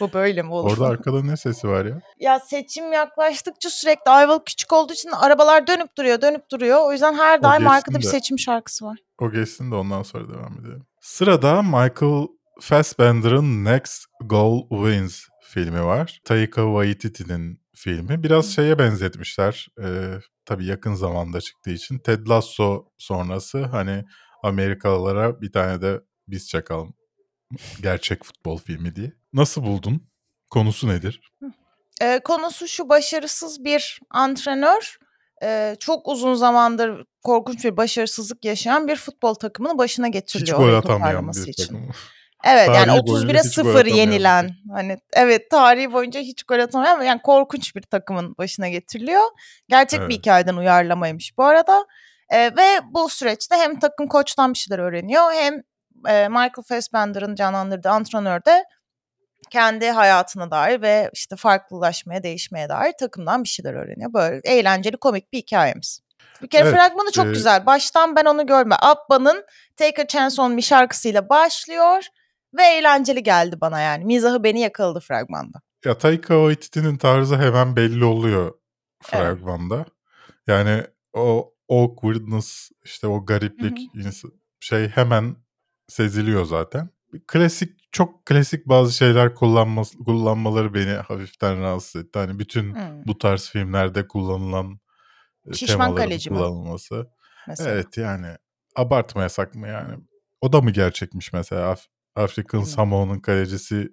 [0.00, 0.70] Bu böyle mi olur?
[0.70, 2.00] Orada arkada ne sesi var ya?
[2.18, 6.78] Ya seçim yaklaştıkça sürekli Ayvalık küçük olduğu için arabalar dönüp duruyor, dönüp duruyor.
[6.86, 8.98] O yüzden her daim arkada bir seçim şarkısı var.
[9.18, 10.86] O geçsin de ondan sonra devam edelim.
[11.00, 12.26] Sırada Michael
[12.60, 16.20] Fassbender'ın Next Goal Wins filmi var.
[16.24, 18.22] Taika Waititi'nin filmi.
[18.22, 19.68] Biraz şeye benzetmişler.
[19.82, 20.14] Ee,
[20.44, 21.98] tabii yakın zamanda çıktığı için.
[21.98, 24.04] Ted Lasso sonrası hani
[24.42, 26.94] Amerikalılara bir tane de biz çakalım.
[27.82, 29.12] Gerçek futbol filmi diye.
[29.32, 30.02] Nasıl buldun?
[30.50, 31.20] Konusu nedir?
[32.02, 34.98] Ee, konusu şu başarısız bir antrenör
[35.42, 40.58] e, çok uzun zamandır korkunç bir başarısızlık yaşayan bir futbol takımının başına Hiç getiriliyor.
[40.58, 41.64] gol orayı atamayan bir için.
[41.64, 41.90] takım.
[42.44, 46.20] Evet yani Tarihi boyunca 31'e hiç gol 0 atamayan bir yenilen hani evet tarihi boyunca
[46.20, 49.22] hiç gol atamayan ama yani korkunç bir takımın başına getiriliyor.
[49.68, 50.14] Gerçek bir Evet.
[50.14, 51.86] hikayeden uyarlamaymış bu arada.
[52.30, 55.54] Ee, ve bu süreçte hem takım koçtan bir şeyler öğreniyor hem
[56.08, 58.64] e, Michael Fassbender'ın canlandırdığı antrenör de
[59.50, 64.12] kendi hayatına dair ve işte farklılaşmaya, değişmeye dair takımdan bir şeyler öğreniyor.
[64.12, 66.00] Böyle eğlenceli, komik bir hikayemiz.
[66.42, 67.66] Bir kere Evet, fragmanı çok e- güzel.
[67.66, 68.76] Baştan ben onu görme.
[68.80, 69.44] Abba'nın
[69.76, 72.06] Take a Chance on Me şarkısıyla başlıyor
[72.56, 74.04] ve eğlenceli geldi bana yani.
[74.04, 75.60] Mizahı beni yakaladı fragmanda.
[75.84, 78.54] Ya Taika Waititi'nin tarzı hemen belli oluyor
[79.02, 79.84] fragmanda.
[80.46, 85.36] Yani o awkwardness işte o gariplik ins- şey hemen
[85.88, 86.88] seziliyor zaten.
[87.26, 92.18] Klasik çok klasik bazı şeyler kullanması, kullanmaları beni hafiften rahatsız etti.
[92.18, 93.06] Hani bütün Hmm.
[93.06, 94.80] bu tarz filmlerde kullanılan
[95.50, 96.36] e, Şişman temaların kaleci mi?
[96.36, 97.10] kullanılması.
[97.48, 97.70] Mesela.
[97.70, 98.26] Evet yani
[98.76, 99.94] abartmayasak mı yani?
[100.40, 101.76] O da mı gerçekmiş mesela?
[102.16, 102.76] Af- Afrikan Bilmiyorum.
[102.76, 103.88] Samoa'nın kalecisi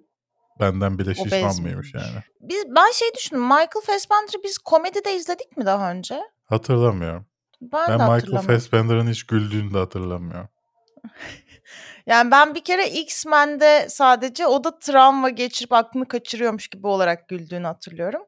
[0.60, 2.22] benden bile şişman mıymış yani?
[2.40, 3.42] Biz, ben şey düşündüm.
[3.42, 6.20] Michael Fassbender'ı biz komedide izledik mi daha önce?
[6.44, 7.26] Hatırlamıyorum.
[7.60, 8.42] Ben, Ben de Michael.
[8.42, 10.48] Fassbender'ın hiç güldüğünü de hatırlamıyorum.
[12.06, 17.66] Yani ben bir kere X-Men'de sadece o da travma geçirip aklını kaçırıyormuş gibi olarak güldüğünü
[17.66, 18.22] hatırlıyorum.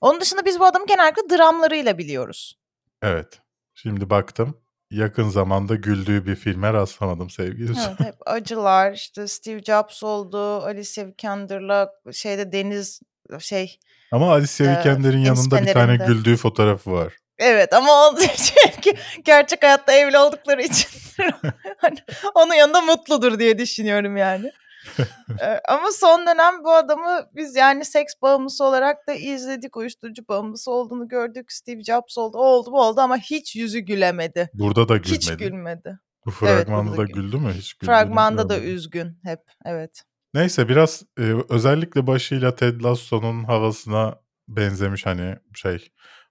[0.00, 2.58] Onun dışında biz bu adamı genellikle dramlarıyla biliyoruz.
[3.02, 3.40] Evet.
[3.74, 4.60] Şimdi baktım.
[4.94, 7.70] Yakın zamanda güldüğü bir filme rastlamadım sevgili.
[7.70, 13.00] Evet hep acılar işte Steve Jobs oldu, Alicia Vikander'la şeyde deniz
[13.38, 13.78] şey
[14.12, 17.12] Ama Alicia Ee, Vikander'in yanında bir tane güldüğü fotoğrafı var.
[17.38, 20.88] Evet ama o çünkü gerçek hayatta evli oldukları için
[21.78, 21.98] hani
[22.34, 24.52] onun yanında mutludur diye düşünüyorum yani.
[25.40, 29.76] Ee, ama son dönem bu adamı biz yani seks bağımlısı olarak da izledik.
[29.76, 31.52] Uyuşturucu bağımlısı olduğunu gördük.
[31.52, 34.50] Steve Jobs oldu, o oldu, bu oldu ama hiç yüzü gülemedi.
[34.54, 35.14] Burada da gülmedi.
[35.16, 35.98] Hiç gülmedi.
[36.26, 37.52] Bu Evet, fragmanda burada da gül- güldü mü?
[37.52, 39.40] Hiç Fragmanda da üzgün hep.
[39.64, 40.02] Evet.
[40.34, 44.14] Neyse biraz e, özellikle başıyla Ted Lasso'nun havasına
[44.48, 45.88] benzemiş hani şey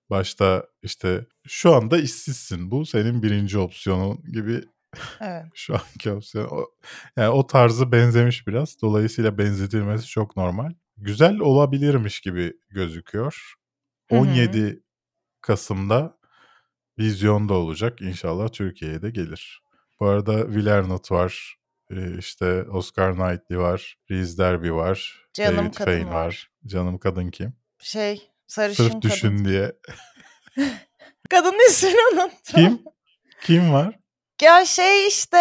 [0.10, 4.62] başta işte şu anda işsizsin bu senin birinci opsiyonun gibi
[5.22, 5.46] Evet.
[5.54, 6.48] şu anki opsiyon.
[6.48, 6.66] O,
[7.18, 8.82] yani o tarzı benzemiş biraz.
[8.82, 10.72] Dolayısıyla benzetilmesi çok normal.
[10.98, 13.54] Güzel olabilirmiş gibi gözüküyor.
[14.10, 14.20] Hı hı.
[14.20, 14.84] 17
[15.42, 16.18] Kasım'da
[17.00, 18.02] vizyonda olacak.
[18.02, 19.64] İnşallah Türkiye'ye de gelir.
[20.00, 21.56] Bu arada Will Arnett var.
[21.92, 23.98] Ee, işte Oscar Knightley var.
[24.12, 25.26] Reese Derby var.
[25.34, 26.14] Canım David kadın Fane var.
[26.26, 26.52] var.
[26.66, 27.54] Canım kadın kim?
[27.80, 29.02] Şey sarışın Sırf kadın.
[29.10, 29.72] düşün diye.
[31.30, 32.34] Kadının ismini unuttum.
[32.56, 32.82] Kim?
[33.42, 34.00] Kim var?
[34.41, 35.38] Ya şey işte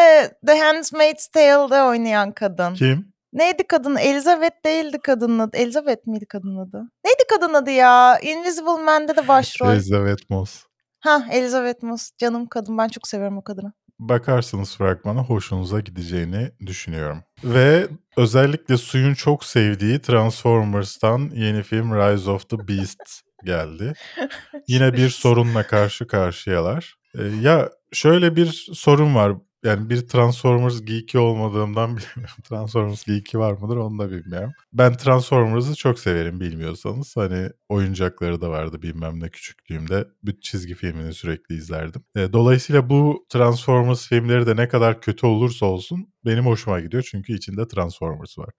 [0.46, 2.74] The Handmaid's Tale'de oynayan kadın.
[2.74, 3.12] Kim?
[3.32, 3.96] Neydi kadın?
[3.96, 5.56] Elizabeth değildi kadının adı.
[5.56, 6.82] Elizabeth miydi kadının adı?
[7.04, 8.18] Neydi kadın adı ya?
[8.18, 9.72] Invisible Man'de de başrol.
[9.72, 10.64] Elizabeth Moss.
[11.00, 12.10] ha Elizabeth Moss.
[12.18, 12.78] Canım kadın.
[12.78, 13.72] Ben çok severim o kadını.
[13.98, 17.22] bakarsınız fragmana hoşunuza gideceğini düşünüyorum.
[17.44, 23.92] Ve özellikle suyun çok sevdiği Transformers'tan yeni film Rise of the Beast geldi.
[24.68, 26.94] Yine bir sorunla karşı karşıyalar.
[27.42, 29.36] Ya şöyle bir sorun var.
[29.64, 32.36] Yani bir Transformers geek'i olmadığımdan bilmiyorum.
[32.44, 34.52] Transformers geek'i var mıdır onu da bilmiyorum.
[34.72, 37.16] Ben Transformers'ı çok severim bilmiyorsanız.
[37.16, 40.08] Hani oyuncakları da vardı bilmem ne küçüklüğümde.
[40.22, 42.04] Bir çizgi filmini sürekli izlerdim.
[42.16, 47.02] Dolayısıyla bu Transformers filmleri de ne kadar kötü olursa olsun benim hoşuma gidiyor.
[47.10, 48.50] Çünkü içinde Transformers var.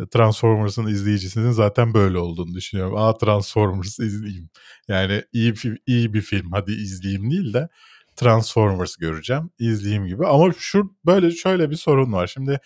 [0.00, 2.96] E, Transformers'ın izleyicisinin zaten böyle olduğunu düşünüyorum.
[2.96, 4.50] Aa Transformers izleyeyim.
[4.88, 7.68] Yani iyi, fi- iyi bir film hadi izleyeyim değil de
[8.16, 10.26] Transformers göreceğim, izleyeyim gibi.
[10.26, 12.26] Ama şu böyle şöyle bir sorun var.
[12.26, 12.58] Şimdi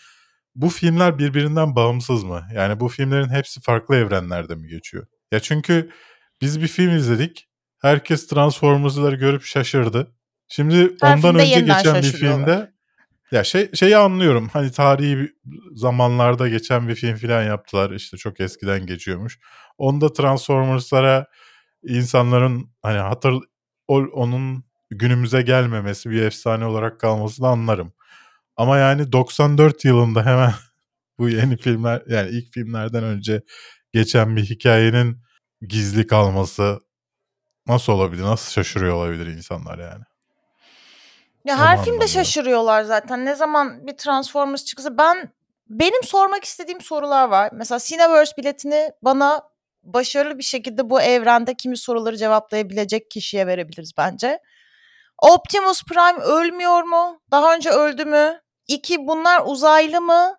[0.54, 2.42] bu filmler birbirinden bağımsız mı?
[2.54, 5.06] Yani bu filmlerin hepsi farklı evrenlerde mi geçiyor?
[5.32, 5.90] Ya çünkü
[6.40, 7.48] biz bir film izledik.
[7.80, 10.14] Herkes Transformers'ları görüp şaşırdı.
[10.48, 12.73] Şimdi Her ondan önce geçen bir filmde
[13.32, 14.48] ya şey şeyi anlıyorum.
[14.52, 15.32] Hani tarihi
[15.74, 17.90] zamanlarda geçen bir film falan yaptılar.
[17.90, 19.38] İşte çok eskiden geçiyormuş.
[19.78, 21.26] Onda Transformers'lara
[21.84, 23.34] insanların hani hatır
[23.88, 27.92] onun günümüze gelmemesi, bir efsane olarak kalmasını anlarım.
[28.56, 30.52] Ama yani 94 yılında hemen
[31.18, 33.42] bu yeni filmler yani ilk filmlerden önce
[33.92, 35.22] geçen bir hikayenin
[35.62, 36.80] gizli kalması
[37.68, 38.22] nasıl olabilir?
[38.22, 40.04] Nasıl şaşırıyor olabilir insanlar yani?
[41.44, 42.08] Ya her filmde anlamıyorum.
[42.08, 43.24] şaşırıyorlar zaten.
[43.24, 45.32] Ne zaman bir Transformers çıksa ben
[45.68, 47.50] benim sormak istediğim sorular var.
[47.52, 49.42] Mesela Cineverse biletini bana
[49.82, 54.38] başarılı bir şekilde bu evrende kimi soruları cevaplayabilecek kişiye verebiliriz bence.
[55.22, 57.20] Optimus Prime ölmüyor mu?
[57.30, 58.40] Daha önce öldü mü?
[58.66, 60.36] İki bunlar uzaylı mı?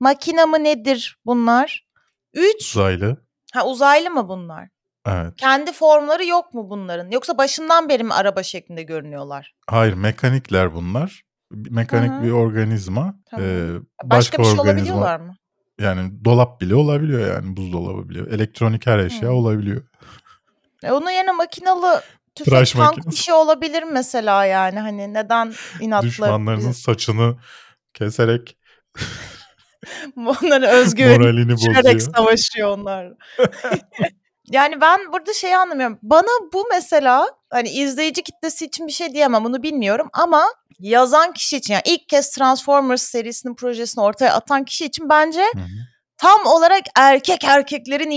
[0.00, 1.86] Makina mı nedir bunlar?
[2.34, 3.16] Üç Uzaylı.
[3.54, 4.68] ha uzaylı mı bunlar?
[5.06, 5.36] Evet.
[5.36, 7.10] Kendi formları yok mu bunların?
[7.10, 9.54] Yoksa başından beri mi araba şeklinde görünüyorlar?
[9.66, 11.22] Hayır mekanikler bunlar.
[11.50, 12.22] Mekanik Hı hı.
[12.22, 13.14] bir organizma.
[13.30, 13.46] Tamam.
[13.46, 13.68] Ee,
[14.02, 15.34] Başka, başka bir şey organizma olabiliyorlar mı?
[15.80, 18.34] yani dolap bile olabiliyor yani buzdolabı bile.
[18.34, 19.32] Elektronik her eşya Hı.
[19.32, 19.82] olabiliyor.
[20.82, 22.02] E onun yerine makinalı
[22.34, 23.10] tüfek Tıraş tank makinesi.
[23.10, 27.36] bir şey olabilir mesela yani hani neden inatla Düşmanlarının biz- saçını
[27.94, 28.58] keserek
[30.16, 32.14] onların özgüveni moralini düşürerek bozuyor.
[32.16, 33.12] savaşıyor onlar.
[34.54, 35.98] yani ben burada şeyi anlamıyorum.
[36.02, 40.46] Bana bu mesela hani izleyici kitlesi için bir şey diyemem bunu bilmiyorum ama
[40.78, 45.60] yazan kişi için yani ilk kez Transformers serisinin projesini ortaya atan kişi için bence Hı
[45.60, 45.66] hı.
[46.16, 48.10] tam olarak erkek erkeklerin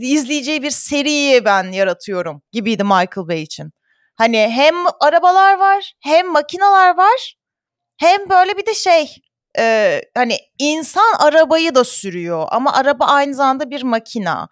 [0.00, 3.70] izleyeceği bir seriyi ben yaratıyorum gibiydi Michael Bay için.
[4.16, 7.36] Hani hem arabalar var hem makinalar var
[7.96, 9.16] hem böyle bir de şey
[9.58, 14.48] e, hani insan arabayı da sürüyor ama araba aynı zamanda bir makina.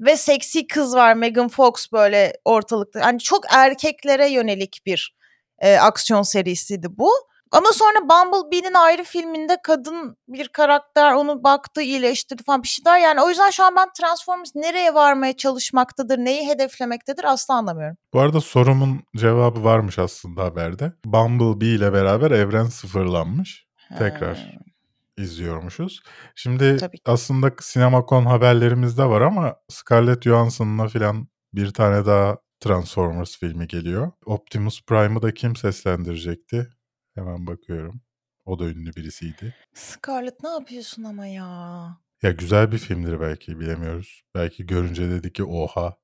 [0.00, 3.06] Ve seksi kız var Megan Fox böyle ortalıkta.
[3.06, 5.16] Hani çok erkeklere yönelik bir
[5.58, 7.10] e, aksiyon serisiydi bu.
[7.52, 12.98] Ama sonra Bumblebee'nin ayrı filminde kadın bir karakter onu baktı iyileştirdi falan bir şeyler.
[12.98, 17.96] Yani o yüzden şu an ben Transformers nereye varmaya çalışmaktadır, neyi hedeflemektedir asla anlamıyorum.
[18.14, 20.92] Bu arada sorumun cevabı varmış aslında haberde.
[21.04, 23.66] Bumblebee ile beraber evren sıfırlanmış.
[23.98, 24.75] Tekrar Ha.
[25.18, 26.02] İzliyormuşuz.
[26.34, 27.02] Şimdi Tabii ki.
[27.06, 34.12] aslında Sinemakon haberlerimizde var ama Scarlett Johansson'la filan bir tane daha Transformers filmi geliyor.
[34.26, 36.68] Optimus Prime'ı da kim seslendirecekti?
[37.14, 38.00] Hemen bakıyorum.
[38.44, 39.54] O da ünlü birisiydi.
[39.74, 41.86] Scarlett ne yapıyorsun ama ya?
[42.22, 44.22] Ya güzel bir filmdir belki bilemiyoruz.
[44.34, 45.96] Belki görünce dedi ki oha.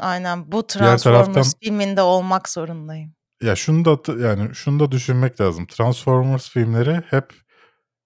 [0.00, 3.14] Aynen bu Transformers taraftan filminde olmak zorundayım.
[3.42, 5.66] ya şunu da yani şunu da düşünmek lazım.
[5.66, 7.32] Transformers filmleri hep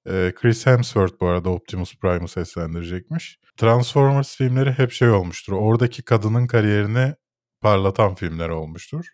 [0.07, 3.39] e, Chris Hemsworth bu arada Optimus Prime'ı seslendirecekmiş.
[3.57, 5.53] Transformers filmleri hep şey olmuştur.
[5.53, 7.15] Oradaki kadının kariyerini
[7.61, 9.07] parlatan filmler olmuştur.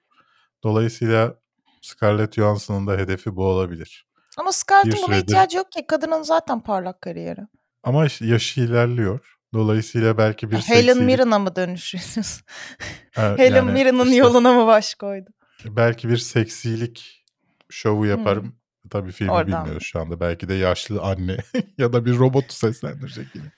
[0.64, 1.35] Dolayısıyla
[1.83, 4.07] Scarlett Johansson'ın da hedefi bu olabilir.
[4.38, 5.87] Ama Scarlett'ın buna süredir ihtiyacı yok ki.
[5.87, 7.40] Kadının zaten parlak kariyeri.
[7.83, 9.37] ama yaşı ilerliyor.
[9.55, 12.42] Dolayısıyla belki bir Helen seksilik Mirren'a mı dönüşüyorsunuz?
[13.14, 15.31] Helen yani Mirren'ın işte yoluna mı baş koydu?
[15.64, 17.24] belki bir seksilik
[17.70, 18.05] şovu
[18.42, 18.53] Hmm.
[18.90, 20.20] Tabii filmi Oradan bilmiyoruz şu anda.
[20.20, 21.37] Belki de yaşlı anne
[21.79, 23.53] ya da bir robotu seslendirecek yine.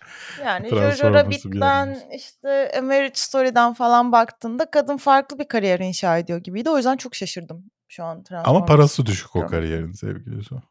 [0.44, 6.38] Yani Jojo Rabbit'ten işte A Marriage Story'den falan baktığında kadın farklı bir kariyer inşa ediyor
[6.38, 6.70] gibiydi.
[6.70, 10.62] O yüzden çok şaşırdım şu an Ama parası düşük o kariyerin sevgili Su.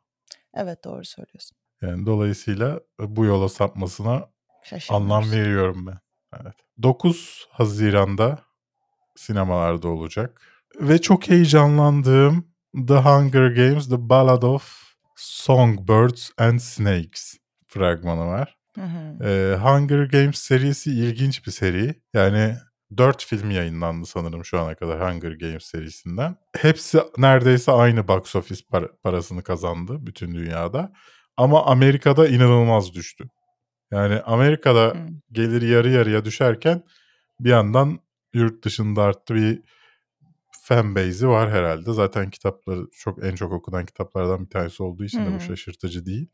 [0.54, 1.58] Evet doğru söylüyorsun.
[1.82, 4.30] Yani dolayısıyla bu yola sapmasına
[4.89, 6.00] anlam veriyorum ben.
[6.41, 6.56] Evet.
[6.84, 8.39] 9 Haziran'da
[9.15, 10.41] sinemalarda olacak.
[10.80, 18.58] Ve çok heyecanlandığım The Hunger Games The Ballad of Songbirds and Snakes fragmanı var.
[18.76, 19.24] Hı hı.
[19.24, 21.96] Ee, Hunger Games serisi ilginç bir seri.
[22.14, 22.56] Yani
[22.98, 26.36] 4 film yayınlandı sanırım şu ana kadar Hunger Games serisinden.
[26.58, 30.94] Hepsi neredeyse aynı box office par- parasını kazandı bütün dünyada.
[31.38, 33.30] Ama Amerika'da inanılmaz düştü.
[33.92, 34.96] Yani Amerika'da Hı.
[35.32, 36.84] gelir yarı yarıya düşerken
[37.40, 38.00] bir yandan
[38.34, 39.62] yurt dışında arttı bir
[40.72, 41.94] fan base'i var herhalde.
[41.94, 46.28] Zaten kitapları çok en çok okunan kitaplardan bir tanesi olduğu için de bu şaşırtıcı değil.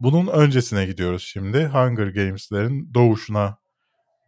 [0.00, 1.66] Bunun öncesine gidiyoruz şimdi.
[1.66, 3.58] Hunger Games'lerin doğuşuna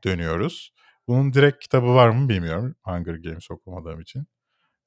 [0.04, 0.74] dönüyoruz.
[1.08, 2.74] Bunun direkt kitabı var mı bilmiyorum.
[2.84, 4.26] Hunger Games okumadığım için.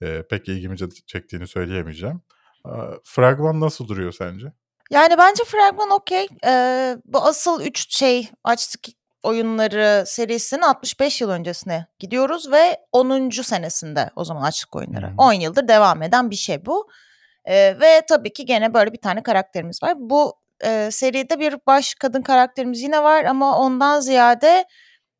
[0.01, 0.77] Ee, pek ilgimi
[1.07, 2.21] çektiğini söyleyemeyeceğim.
[2.63, 4.53] Aa, Fragman nasıl duruyor sence?
[4.91, 6.27] Yani bence fragman okey.
[6.45, 8.87] Ee, bu asıl üç şey açtık
[9.27, 13.29] oyunları serisinin 65 yıl öncesine gidiyoruz ve 10.
[13.29, 15.07] senesinde o zaman açlık oyunları.
[15.07, 15.13] Hı.
[15.17, 16.89] 10 yıldır devam eden bir şey bu.
[17.45, 19.93] Ee, ve tabii ki gene böyle bir tane karakterimiz var.
[19.97, 20.33] Bu
[20.65, 24.65] e, seride bir baş kadın karakterimiz yine var ama ondan ziyade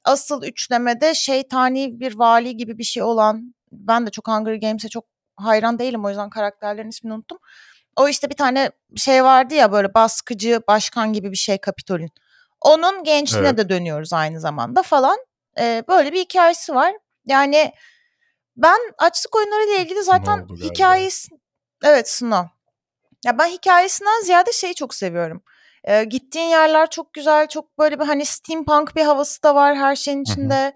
[0.04, 5.06] asıl üçlemede şeytani bir vali gibi bir şey olan ben de çok Hunger Games'e çok
[5.36, 7.38] hayran değilim o yüzden karakterlerin ismini unuttum.
[7.96, 12.12] O işte bir tane şey vardı ya böyle baskıcı başkan gibi bir şey Kapitol'ün.
[12.62, 13.58] Onun gençliğine Evet.
[13.58, 15.18] de dönüyoruz aynı zamanda falan.
[15.60, 16.94] Ee, böyle bir hikayesi var.
[17.26, 17.72] Yani
[18.58, 21.30] ben açlık oyunları ile ilgili zaten hikayesi
[21.84, 22.50] evet Snow.
[23.26, 25.44] Ya ben hikayesinden ziyade şeyi çok seviyorum.
[25.84, 29.96] Ee, gittiğin yerler çok güzel, çok böyle bir hani steampunk bir havası da var her
[29.96, 30.24] şeyin Hı hı.
[30.34, 30.76] içinde.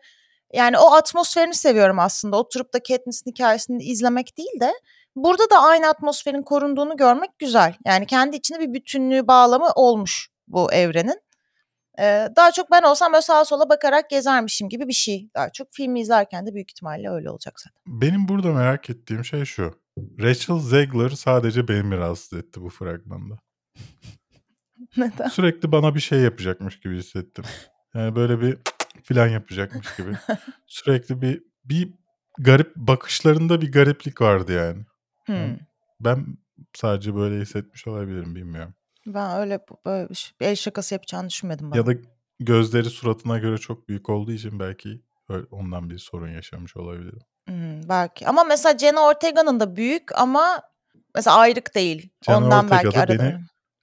[0.54, 2.38] Yani o atmosferini seviyorum aslında.
[2.38, 4.74] Oturup da Katniss'in hikayesini izlemek değil de
[5.15, 7.74] burada da aynı atmosferin korunduğunu görmek güzel.
[7.86, 11.22] Yani kendi içinde bir bütünlüğü bağlamı olmuş bu evrenin.
[12.36, 15.30] Daha çok ben olsam böyle sağa sola bakarak gezermişim gibi bir şey.
[15.36, 18.02] Daha çok filmi izlerken de büyük ihtimalle öyle olacak zaten.
[18.02, 19.82] Benim burada merak ettiğim şey şu.
[20.20, 23.40] Rachel Zegler sadece beni rahatsız etti bu fragmanda.
[24.98, 25.28] Neden?
[25.28, 27.46] Sürekli bana bir şey yapacakmış gibi hissettim.
[27.94, 28.58] Yani böyle bir
[29.04, 30.12] filan yapacakmış gibi.
[30.68, 31.94] Sürekli bir bir
[32.40, 34.86] garip bakışlarında bir gariplik vardı yani.
[35.26, 35.36] Hmm.
[35.36, 35.60] Yani
[36.00, 36.38] ben
[36.74, 38.74] sadece böyle hissetmiş olabilirim bilmiyorum.
[39.06, 41.95] Ben öyle böyle bir şey- bir el şakası yapacağını düşünmedim Ya bana.
[41.97, 41.99] da
[42.39, 47.20] gözleri suratına göre çok büyük olduğu için belki öyle- ondan bir sorun yaşamış olabilirim.
[47.47, 48.28] Hmm, belki.
[48.28, 50.62] Ama mesela Jenna Ortega'nın da büyük ama
[51.16, 52.10] mesela ayrık değil.
[52.22, 53.20] Jenna Ondan Ortega belki da arada.
[53.24, 53.39] beni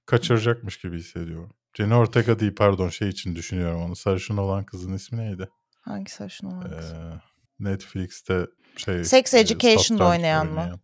[0.06, 1.50] kaçıracakmış gibi hissediyorum.
[1.74, 3.96] Jenna Ortega değil pardon şey için düşünüyorum onu.
[3.96, 5.48] Sarışın olan kızın ismi neydi?
[5.80, 6.92] Hangisi sarışın olan kız?
[6.92, 7.20] Ee,
[7.60, 8.46] Netflix'te
[8.76, 10.60] şey Sex e, Education'da satranç oynayan mı?
[10.60, 10.80] oynayan.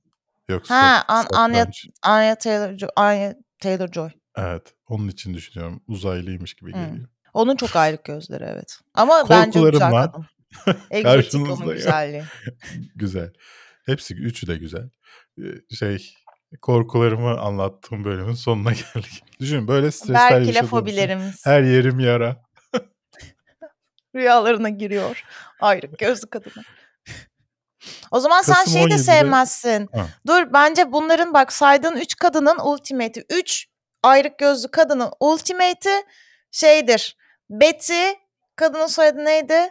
[0.48, 1.86] Yok Ha, An- Anya, satranç.
[2.02, 4.10] Anya Taylor, Anya Taylor Joy.
[4.36, 5.82] Evet onun için düşünüyorum.
[5.88, 6.86] Uzaylıymış gibi Hmm.
[6.86, 7.08] geliyor.
[7.34, 8.78] Onun çok ayrık gözleri evet.
[8.94, 10.26] Ama bence güzel kadın.
[10.90, 12.24] Egzotik onun güzelliği.
[12.96, 13.32] güzel.
[13.86, 14.90] Hepsi üçü de güzel.
[15.78, 16.14] Şey
[16.62, 19.24] korkularımı anlattığım bölümün sonuna geldik.
[19.40, 22.42] Düşünün böyle stresler Berk ile yaşadığım fobilerimiz her yerim yara.
[24.16, 25.24] rüyalarına giriyor.
[25.60, 26.64] Ayrık gözlü kadını.
[28.10, 29.88] O zaman sen Kasım şeyi de 17'de sevmezsin.
[29.92, 30.06] Ha.
[30.26, 33.24] Dur bence bunların bak saydığın 3 kadının ultimate'i.
[33.30, 33.66] 3
[34.04, 36.04] ayrık gözlü kadının ultimate'i
[36.50, 37.16] şeydir.
[37.50, 38.08] Betty,
[38.56, 39.70] kadının soyadı neydi?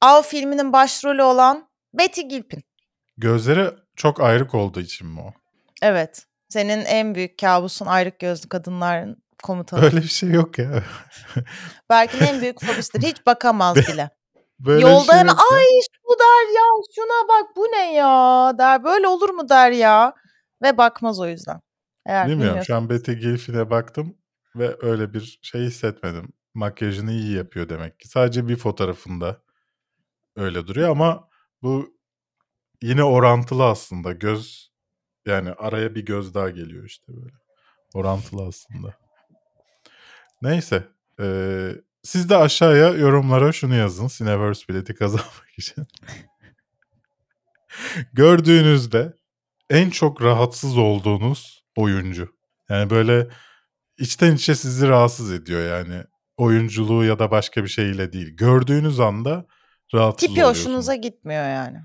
[0.00, 2.62] Av filminin başrolü olan Betty Gilpin.
[3.16, 5.32] Gözleri çok ayrık olduğu için mi o?
[5.82, 6.26] Evet.
[6.48, 9.84] Senin en büyük kabusun ayrık gözlü kadınların komutanı.
[9.84, 10.82] Öyle bir şey yok ya.
[11.90, 13.08] Belki en büyük fobisidir.
[13.08, 14.10] Hiç bakamaz bile.
[14.58, 18.84] Böyle Yolda şey hemen ay şu der ya şuna bak bu ne ya der.
[18.84, 20.14] Böyle olur mu der ya.
[20.62, 21.60] Ve bakmaz o yüzden.
[22.06, 22.62] Eğer Bilmiyorum.
[22.66, 24.16] Şu an Betty Gilfin'e baktım
[24.56, 26.32] ve öyle bir şey hissetmedim.
[26.54, 28.08] Makyajını iyi yapıyor demek ki.
[28.08, 29.42] Sadece bir fotoğrafında
[30.36, 31.28] öyle duruyor ama
[31.62, 31.98] bu
[32.82, 34.12] yine orantılı aslında.
[34.12, 34.72] Göz
[35.26, 37.34] yani araya bir göz daha geliyor işte böyle.
[37.94, 38.94] Orantılı aslında.
[40.42, 40.88] Neyse.
[41.20, 44.08] eee, siz de aşağıya yorumlara şunu yazın.
[44.08, 45.84] Cineverse bileti kazanmak için.
[48.12, 49.14] Gördüğünüzde
[49.70, 52.28] en çok rahatsız olduğunuz oyuncu.
[52.68, 53.28] Yani böyle
[53.98, 56.02] içten içe sizi rahatsız ediyor yani.
[56.36, 58.36] Oyunculuğu ya da başka bir şeyle değil.
[58.36, 59.46] Gördüğünüz anda
[59.94, 60.66] rahatsız Tipi oluyorsunuz.
[60.66, 61.78] hoşunuza gitmiyor yani.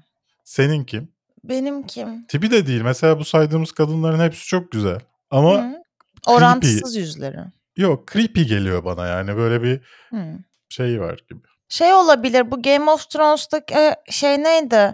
[0.43, 1.11] Senin kim?
[1.43, 2.27] Benim kim?
[2.27, 2.81] Tipi de değil.
[2.81, 4.99] Mesela bu saydığımız kadınların hepsi çok güzel.
[5.31, 5.83] Ama Hı.
[6.27, 7.37] Orantısız yüzleri.
[7.77, 9.37] yok creepy geliyor bana yani.
[9.37, 10.37] Böyle bir Hı.
[10.69, 11.39] şey var gibi.
[11.69, 14.93] Şey olabilir bu Game of Thrones'taki e, şey neydi?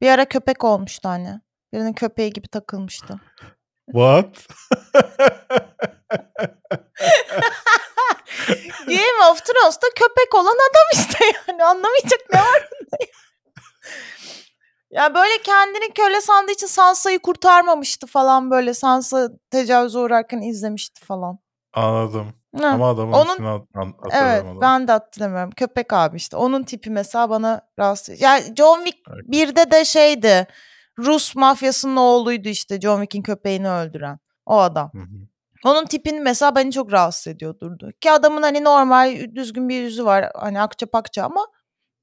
[0.00, 1.40] Bir ara köpek olmuştu hani.
[1.72, 3.20] Birinin köpeği gibi takılmıştı.
[3.92, 4.26] What?
[8.86, 12.60] Game of Thrones'ta köpek olan adam işte yani anlamayacak ne var
[13.00, 13.06] ya?
[14.90, 18.74] Ya böyle kendini köle sandığı için Sansa'yı kurtarmamıştı falan böyle.
[18.74, 21.38] Sansa tecavüze uğrarken izlemişti falan.
[21.74, 22.32] Anladım.
[22.58, 22.66] Hı.
[22.66, 24.60] Ama adamın Onun- ismini hat- an- Evet hatırlayamadım.
[24.60, 25.50] ben de hatırlamıyorum.
[25.50, 26.36] Köpek abi işte.
[26.36, 28.20] Onun tipi mesela bana rahatsız.
[28.20, 29.24] Yani John Wick Evet.
[29.28, 30.46] 1'de de şeydi.
[31.04, 34.18] Rus mafyasının oğluydu işte John Wick'in köpeğini öldüren.
[34.46, 34.90] O adam.
[34.94, 35.28] Hı hı.
[35.64, 37.90] Onun tipini mesela beni çok rahatsız ediyordu.
[38.00, 40.30] Ki adamın hani normal düzgün bir yüzü var.
[40.34, 41.46] Hani akça pakça ama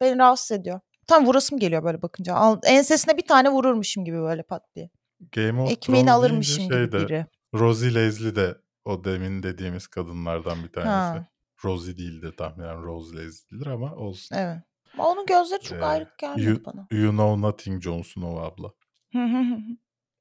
[0.01, 0.79] beni rahatsız ediyor.
[1.07, 2.35] Tam vurasım geliyor böyle bakınca.
[2.35, 4.89] Al- Ensesine bir tane vururmuşum gibi böyle pat diye.
[5.35, 7.25] Game of Ekmeğini Thrones alırmışım deyince gibi biri.
[7.53, 10.89] Rosie Leslie de o demin dediğimiz kadınlardan bir tanesi.
[11.19, 11.27] Ha.
[11.63, 14.35] Rosie değildir tahminen Rose Leslie'dir ama olsun.
[14.35, 14.57] Evet.
[14.93, 16.87] Ama onun gözleri çok Ee, ayrık gelmedi you, bana.
[16.91, 18.71] you Know Nothing Jon Snow abla.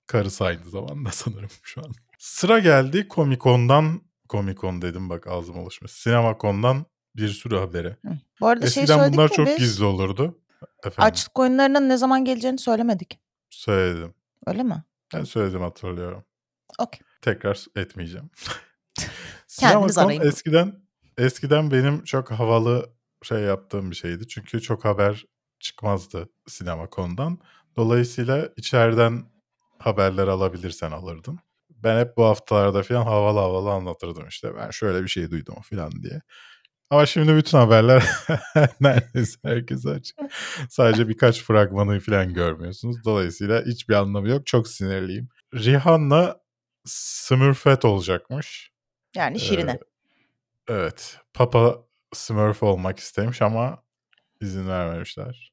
[0.07, 1.93] Karısı aynı zamanda sanırım şu an.
[2.19, 6.03] Sıra geldi Comic Con'dan, Comic Con dedim bak ağzıma alışmış.
[6.05, 7.97] CinemaCon'dan bir sürü habere.
[8.41, 9.57] Bu arada şey Eskiden söyledik bunlar çok biz?
[9.57, 10.39] gizli olurdu.
[10.85, 13.21] Efendim Açlık oyunlarının ne zaman geleceğini söylemedik.
[13.51, 14.15] söyledim.
[14.47, 14.85] Öyle mi?
[15.15, 16.25] Ben söyledim hatırlıyorum.
[16.79, 17.01] Okey.
[17.23, 18.31] Tekrar etmeyeceğim.
[19.61, 20.21] Kendiniz arayın.
[20.21, 20.75] eskiden
[21.19, 22.91] eskiden benim çok havalı
[23.23, 24.29] şey yaptığım bir şeydi.
[24.29, 25.25] Çünkü çok haber
[25.61, 27.39] çıkmazdı Sinemakon'dan.
[27.77, 29.25] Dolayısıyla içeriden
[29.79, 31.39] haberler alabilirsen alırdın.
[31.71, 34.57] Ben hep bu haftalarda falan havalı havalı anlatırdım işte.
[34.57, 36.21] Ben şöyle bir şey duydum falan diye.
[36.91, 38.05] Ama şimdi bütün haberler
[38.81, 40.19] neredeyse herkese açık.
[40.71, 43.05] Sadece birkaç fragmanı falan görmüyorsunuz.
[43.05, 44.47] Dolayısıyla hiçbir anlamı yok.
[44.47, 45.29] Çok sinirliyim.
[45.55, 46.37] Rihanna
[46.85, 48.71] Smurfette olacakmış.
[49.17, 49.71] Yani Şirine.
[49.71, 49.79] Ee,
[50.69, 51.19] evet.
[51.35, 53.83] Papa Smurf olmak istemiş ama
[54.41, 55.53] izin vermemişler.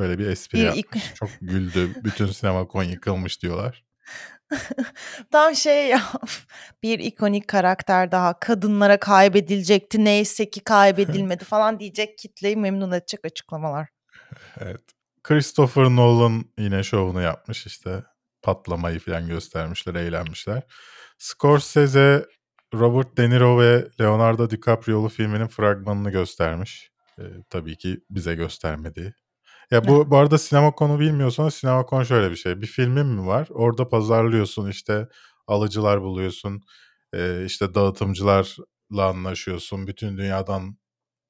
[0.00, 0.84] Böyle bir espri Bir yapmış.
[0.84, 1.94] ik- Çok güldü.
[2.04, 3.84] Bütün sinema kon yıkılmış diyorlar.
[5.32, 6.02] Tam şey ya
[6.82, 13.88] bir ikonik karakter daha kadınlara kaybedilecekti neyse ki kaybedilmedi falan diyecek kitleyi memnun edecek açıklamalar.
[14.60, 14.80] Evet.
[15.22, 18.04] Christopher Nolan yine şovunu yapmış işte.
[18.42, 20.62] Patlamayı falan göstermişler, eğlenmişler.
[21.18, 22.26] Scorsese,
[22.74, 26.90] Robert De Niro ve Leonardo DiCaprio'lu filminin fragmanını göstermiş.
[27.18, 29.14] Ee, tabii ki bize göstermedi.
[29.70, 32.60] Ya bu, bu arada sinema konu bilmiyorsanız sinema konu şöyle bir şey.
[32.60, 33.48] Bir filmin mi var?
[33.50, 35.08] Orada pazarlıyorsun işte
[35.46, 36.62] alıcılar buluyorsun.
[37.14, 39.86] Ee, işte dağıtımcılarla anlaşıyorsun.
[39.86, 40.78] Bütün dünyadan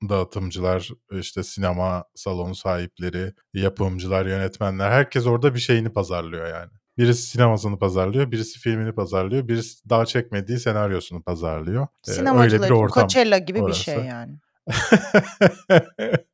[0.09, 6.71] dağıtımcılar, işte sinema salonu sahipleri, yapımcılar, yönetmenler herkes orada bir şeyini pazarlıyor yani.
[6.99, 11.83] Birisi sinemasını pazarlıyor, birisi filmini pazarlıyor, birisi daha çekmediği senaryosunu pazarlıyor.
[11.83, 13.09] Ee, öyle Sinemacılar bir için ortam.
[13.09, 13.83] Coachella gibi bir orası.
[13.83, 14.39] şey yani.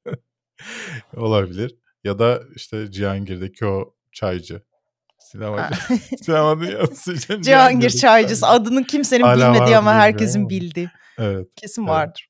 [1.16, 1.83] Olabilir.
[2.04, 4.62] Ya da işte Cihangir'deki o çaycı.
[5.18, 5.74] Sinemacı.
[5.74, 5.94] Ha.
[6.22, 8.60] Sinema dünyası için Cihangir Çaycısı çaycı.
[8.60, 10.48] adının kimsenin Hala bilmediği ama herkesin ama.
[10.50, 10.90] bildiği.
[11.18, 11.48] Evet.
[11.56, 11.90] Kesin Evet.
[11.90, 12.28] vardır.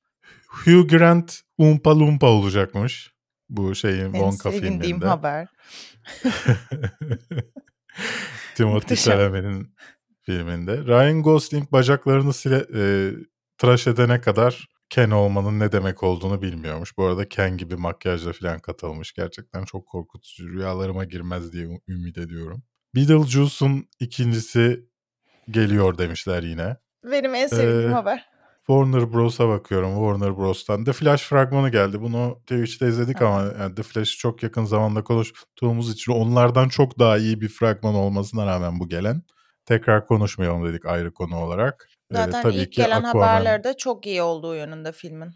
[0.49, 3.14] Hugh Grant Umpa Lumpa olacakmış.
[3.49, 5.07] Bu şeyin En Wonka sevindiğim filminde.
[5.09, 5.49] haber.
[8.55, 8.97] Timothy.
[9.01, 9.75] Chalamet'in
[10.22, 10.77] filminde.
[10.87, 13.11] Ryan Gosling bacaklarını sile, e,
[13.59, 16.97] tıraş edene kadar Ken olmanın ne demek olduğunu bilmiyormuş.
[16.99, 19.12] Bu arada Ken gibi makyajla falan katılmış.
[19.12, 20.49] Gerçekten çok korkutucu.
[20.49, 22.62] Rüyalarıma girmez diye ümit ediyorum.
[22.95, 24.87] Beetlejuice'un ikincisi
[25.51, 26.76] geliyor demişler yine.
[27.05, 28.26] Benim en sevdiğim Ee, haber.
[28.66, 29.95] Warner Bros'a bakıyorum.
[29.95, 30.85] Warner Bros'tan.
[30.85, 32.01] The Flash fragmanı geldi.
[32.01, 33.26] Bunu Twitch'te izledik Hı.
[33.26, 37.95] ama yani The Flash'ı çok yakın zamanda konuştuğumuz için onlardan çok daha iyi bir fragman
[37.95, 39.22] olmasına rağmen bu gelen.
[39.66, 41.89] Tekrar konuşmayalım dedik ayrı konu olarak.
[42.11, 45.30] Ee, Zaten tabii ilk ki gelen Aquaman- haberleri de çok iyi olduğu yönünde filmin.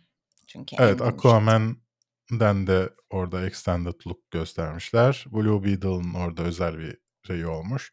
[0.47, 1.17] Çünkü Evet konuşuldu.
[1.29, 5.25] Aquaman'den de orada extended look göstermişler.
[5.33, 7.93] Blue Beetle'ın orada özel bir şeyi olmuş.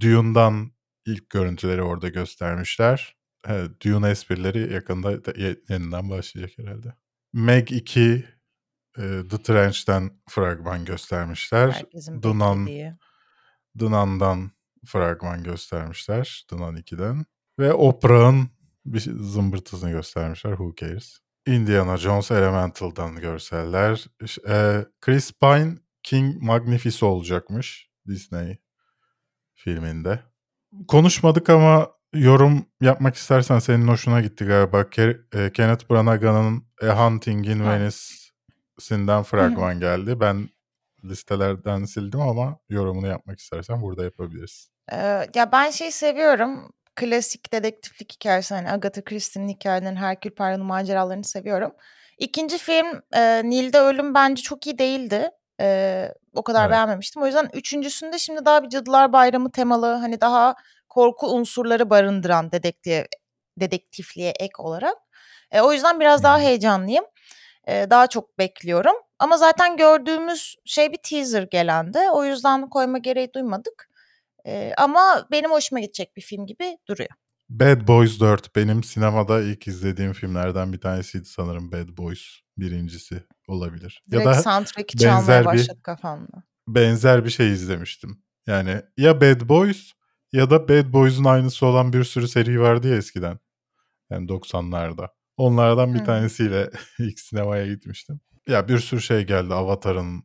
[0.00, 0.72] Dune'dan
[1.06, 3.16] ilk görüntüleri orada göstermişler.
[3.48, 6.94] Evet, Dune esprileri yakında da- ye- yeniden başlayacak herhalde.
[7.32, 8.24] Meg 2
[8.98, 11.70] e, The Trench'ten fragman göstermişler.
[11.70, 12.92] Herkesin Dunan, beklediği.
[13.78, 14.50] Dınan'dan
[14.86, 16.44] fragman göstermişler.
[16.50, 17.24] Dınan 2'den.
[17.58, 18.50] Ve Oprah'ın
[18.86, 20.50] bir zımbırtısını göstermişler.
[20.50, 21.18] Who cares?
[21.46, 24.06] Indiana Jones Elemental'dan görseller.
[24.48, 28.58] E, Chris Pine King Magnifico olacakmış Disney
[29.54, 30.20] filminde.
[30.88, 34.80] Konuşmadık ama yorum yapmak istersen senin hoşuna gitti galiba.
[34.80, 37.64] Ke- e, Kenneth Branagh'ın A Hunting in.
[37.64, 40.20] Venice'inden fragman geldi.
[40.20, 40.48] Ben
[41.04, 44.70] listelerden sildim ama yorumunu yapmak istersen burada yapabiliriz.
[44.92, 46.72] Ee, ya ben şey seviyorum.
[46.96, 51.74] Klasik dedektiflik hikayesi hani Agatha Christie'nin hikayelerini, Herkül Poirot'un maceralarını seviyorum.
[52.18, 55.30] İkinci film e, Nil'de Ölüm bence çok iyi değildi.
[55.60, 56.70] E, o kadar Evet.
[56.70, 57.22] beğenmemiştim.
[57.22, 60.54] O yüzden üçüncüsünde şimdi daha bir Cadılar Bayramı temalı hani daha
[60.88, 63.04] korku unsurları barındıran dedektif,
[63.60, 64.94] dedektifliğe ek olarak.
[65.50, 67.04] E, o yüzden biraz daha heyecanlıyım.
[67.68, 68.96] E, daha çok bekliyorum.
[69.18, 71.98] Ama zaten gördüğümüz şey bir teaser gelendi.
[72.12, 73.88] O yüzden koyma gereği duymadık.
[74.46, 77.10] Ee, ama benim hoşuma gidecek bir film gibi duruyor.
[77.48, 82.20] Bad Boys 4 benim sinemada ilk izlediğim filmlerden bir tanesiydi sanırım Bad Boys
[82.58, 84.02] birincisi olabilir.
[84.10, 86.42] Direkt ya da soundtrack'i çalmaya benzer bir kafamda.
[86.68, 88.22] benzer bir şey izlemiştim.
[88.46, 89.92] Yani ya Bad Boys
[90.32, 93.38] ya da Bad Boys'un aynısı olan bir sürü seri vardı ya eskiden.
[94.10, 95.08] Yani 90'larda.
[95.36, 96.04] Onlardan bir Hı.
[96.04, 98.20] tanesiyle ilk sinemaya gitmiştim.
[98.48, 99.54] Ya bir sürü şey geldi.
[99.54, 100.24] Avatar'ın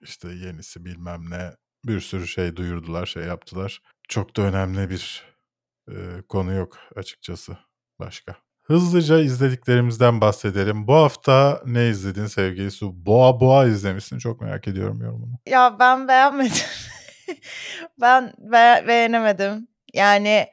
[0.00, 1.50] işte yenisi bilmem ne.
[1.86, 3.82] Bir sürü şey duyurdular, şey yaptılar.
[4.08, 5.24] Çok da önemli bir
[5.88, 5.94] e,
[6.28, 7.56] konu yok açıkçası
[7.98, 8.36] başka.
[8.62, 10.86] Hızlıca izlediklerimizden bahsedelim.
[10.86, 13.06] Bu hafta ne izledin sevgili Su?
[13.06, 14.18] Boğa Boğa izlemişsin.
[14.18, 15.38] Çok merak ediyorum yorumunu.
[15.46, 16.66] Ya ben beğenmedim.
[18.00, 19.68] ben be- beğenemedim.
[19.94, 20.46] Yani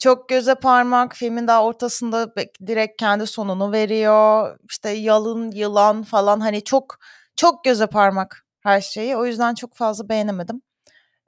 [0.00, 2.34] çok göze parmak filmin daha ortasında
[2.66, 4.58] direkt kendi sonunu veriyor.
[4.70, 6.98] İşte yalın yılan falan hani çok
[7.36, 9.16] çok göze parmak her şeyi.
[9.16, 10.62] O yüzden çok fazla beğenemedim.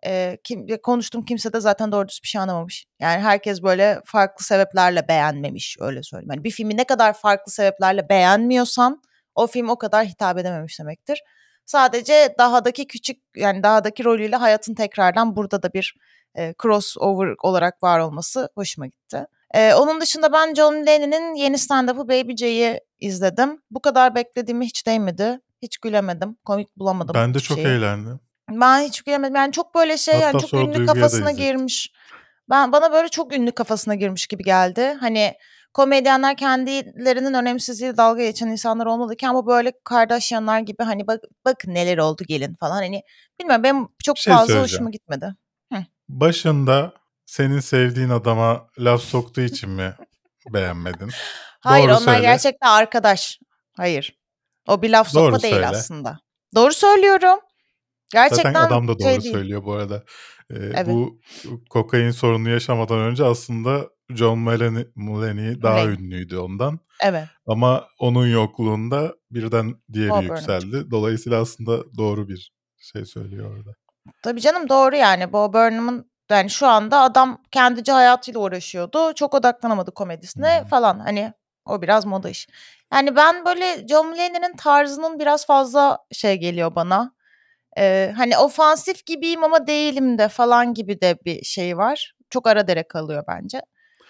[0.06, 2.86] Ee, kim, konuştum kimse de zaten doğru düz bir şey anlamamış.
[3.00, 6.30] Yani herkes böyle farklı sebeplerle beğenmemiş öyle söyleyeyim.
[6.32, 9.02] Yani bir filmi ne kadar farklı sebeplerle beğenmiyorsan
[9.34, 11.22] o film o kadar hitap edememiş demektir.
[11.66, 15.94] Sadece dahadaki küçük yani dahadaki rolüyle hayatın tekrardan burada da bir
[16.38, 19.26] e, crossover olarak var olması hoşuma gitti.
[19.54, 23.62] E, onun dışında ben John Mulaney'nin yeni stand-up'ı Baby J'yi izledim.
[23.70, 25.40] Bu kadar beklediğime hiç değmedi.
[25.62, 26.36] Hiç gülemedim.
[26.44, 27.66] Komik bulamadım Ben de çok şeyi.
[27.66, 28.20] eğlendim.
[28.50, 29.36] Ben hiç gülemedim.
[29.36, 31.92] Yani çok böyle şey yani Hatta çok sonra ünlü Duygu'ya da kafasına girmiş.
[32.50, 34.96] Ben bana böyle çok ünlü kafasına girmiş gibi geldi.
[35.00, 35.34] Hani
[35.74, 41.98] komedyenler kendilerinin önemsizliğiyle dalga geçen insanlar olmalıyken bu böyle Kardashianlar gibi hani bak, bakın neler
[41.98, 42.74] oldu gelin falan.
[42.76, 43.02] Hani
[43.40, 44.64] bilmiyorum benim çok Bir şey fazla söyleyeceğim.
[44.64, 45.34] hoşuma gitmedi.
[46.08, 46.92] Başında
[47.26, 49.94] senin sevdiğin adama laf soktuğu için mi
[50.52, 51.10] beğenmedin?
[51.60, 52.20] Hayır Doğru onlar söyle.
[52.20, 53.38] gerçekten arkadaş.
[53.76, 54.18] Hayır.
[54.68, 55.68] O bir laf Doğru sokma değil söyle.
[55.68, 56.18] aslında.
[56.54, 57.40] Doğru söylüyorum.
[58.12, 59.32] Gerçekten Zaten adam da doğru şey değil.
[59.34, 60.04] söylüyor bu arada.
[60.50, 60.86] Ee, Evet.
[60.86, 61.20] Bu
[61.70, 65.94] kokain sorunu yaşamadan önce aslında John Mulaney, Mulaney daha Mulaney.
[65.94, 66.78] ünlüydü ondan.
[67.02, 67.24] Evet.
[67.46, 70.90] Ama onun yokluğunda birden diğeri Bob Burnham yükseldi.
[70.90, 73.70] Dolayısıyla aslında doğru bir şey söylüyor orada.
[74.22, 75.32] Tabii canım doğru yani.
[75.32, 79.14] Bob Burnham'ın yani şu anda adam kendici hayatıyla uğraşıyordu.
[79.14, 80.66] Çok odaklanamadı komedisine Hmm.
[80.68, 80.98] falan.
[80.98, 81.32] Hani
[81.66, 82.48] o biraz moda iş.
[82.92, 87.14] Yani ben böyle John Mulaney'nin tarzının biraz fazla şey geliyor bana.
[87.78, 92.12] Ee, hani ofansif gibiyim ama değilim de falan gibi de bir şey var.
[92.30, 93.60] Çok ara dere kalıyor bence.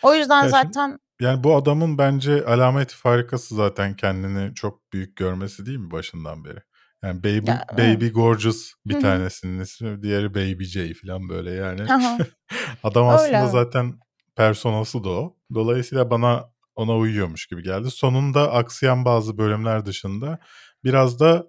[0.02, 5.16] O yüzden Ya şimdi- zaten Yani bu adamın bence alamet farikası zaten kendini çok büyük
[5.16, 6.58] görmesi değil mi başından beri?
[7.04, 11.80] Yani Baby, Ya, Baby Gorgeous bir Hı tanesinin ismi, diğeri Baby J falan böyle yani.
[11.80, 12.18] Hı hı.
[12.82, 13.50] Adam Öyle aslında abi.
[13.52, 13.94] zaten
[14.36, 15.36] personası da o.
[15.54, 16.44] Dolayısıyla bana
[16.74, 17.90] ona uyuyormuş gibi geldi.
[17.90, 20.38] Sonunda aksayan bazı bölümler dışında
[20.84, 21.46] biraz da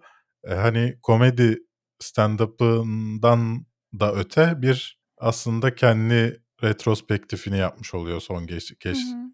[0.47, 1.59] e, hani komedi
[1.99, 3.65] stand-up'ından
[3.99, 9.25] da öte bir aslında kendi retrospektifini yapmış oluyor son geç, geç, Hı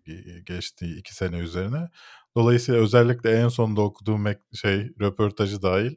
[0.45, 1.89] geçtiği iki sene üzerine.
[2.35, 5.95] Dolayısıyla özellikle en sonunda okuduğum şey röportajı dahil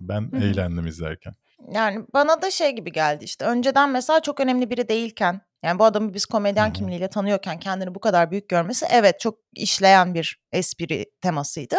[0.00, 0.40] ben Hı hı.
[0.44, 1.34] eğlendim izlerken.
[1.72, 5.84] Yani bana da şey gibi geldi işte önceden mesela çok önemli biri değilken yani bu
[5.84, 6.72] adamı biz Hı komedyen hı.
[6.72, 11.76] kimliğiyle tanıyorken kendini bu kadar büyük görmesi evet çok işleyen bir espri temasıydı.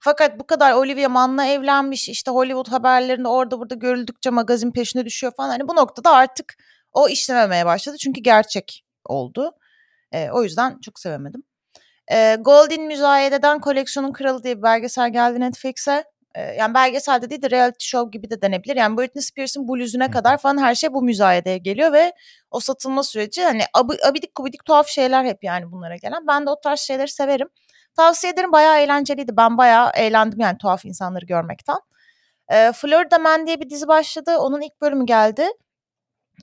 [0.00, 5.32] Fakat bu kadar Olivia Munn'la evlenmiş işte Hollywood haberlerinde orada burada görüldükçe magazin peşine düşüyor
[5.36, 6.54] falan hani bu noktada artık
[6.92, 9.52] o işlememeye başladı çünkü gerçek oldu.
[10.12, 11.42] Ee, o yüzden çok sevemedim.
[12.12, 16.04] Ee, Goldin Müzayede'den Koleksiyonun Kralı diye bir belgesel geldi Netflix'e.
[16.36, 18.76] Yani belgeselde değil de reality show gibi de denebilir.
[18.76, 22.12] Yani Britney Spears'ın bluzuna kadar falan her şey bu müzayedeye geliyor ve
[22.50, 26.26] o satılma süreci hani abi, abidik gubidik tuhaf şeyler hep yani bunlara gelen.
[26.26, 27.48] Ben de o tarz şeyleri severim.
[27.96, 29.36] Tavsiye ederim bayağı eğlenceliydi.
[29.36, 31.78] Ben bayağı eğlendim yani tuhaf insanları görmekten.
[32.52, 34.38] Ee, Florida Man diye bir dizi başladı.
[34.38, 35.46] Onun ilk bölümü geldi.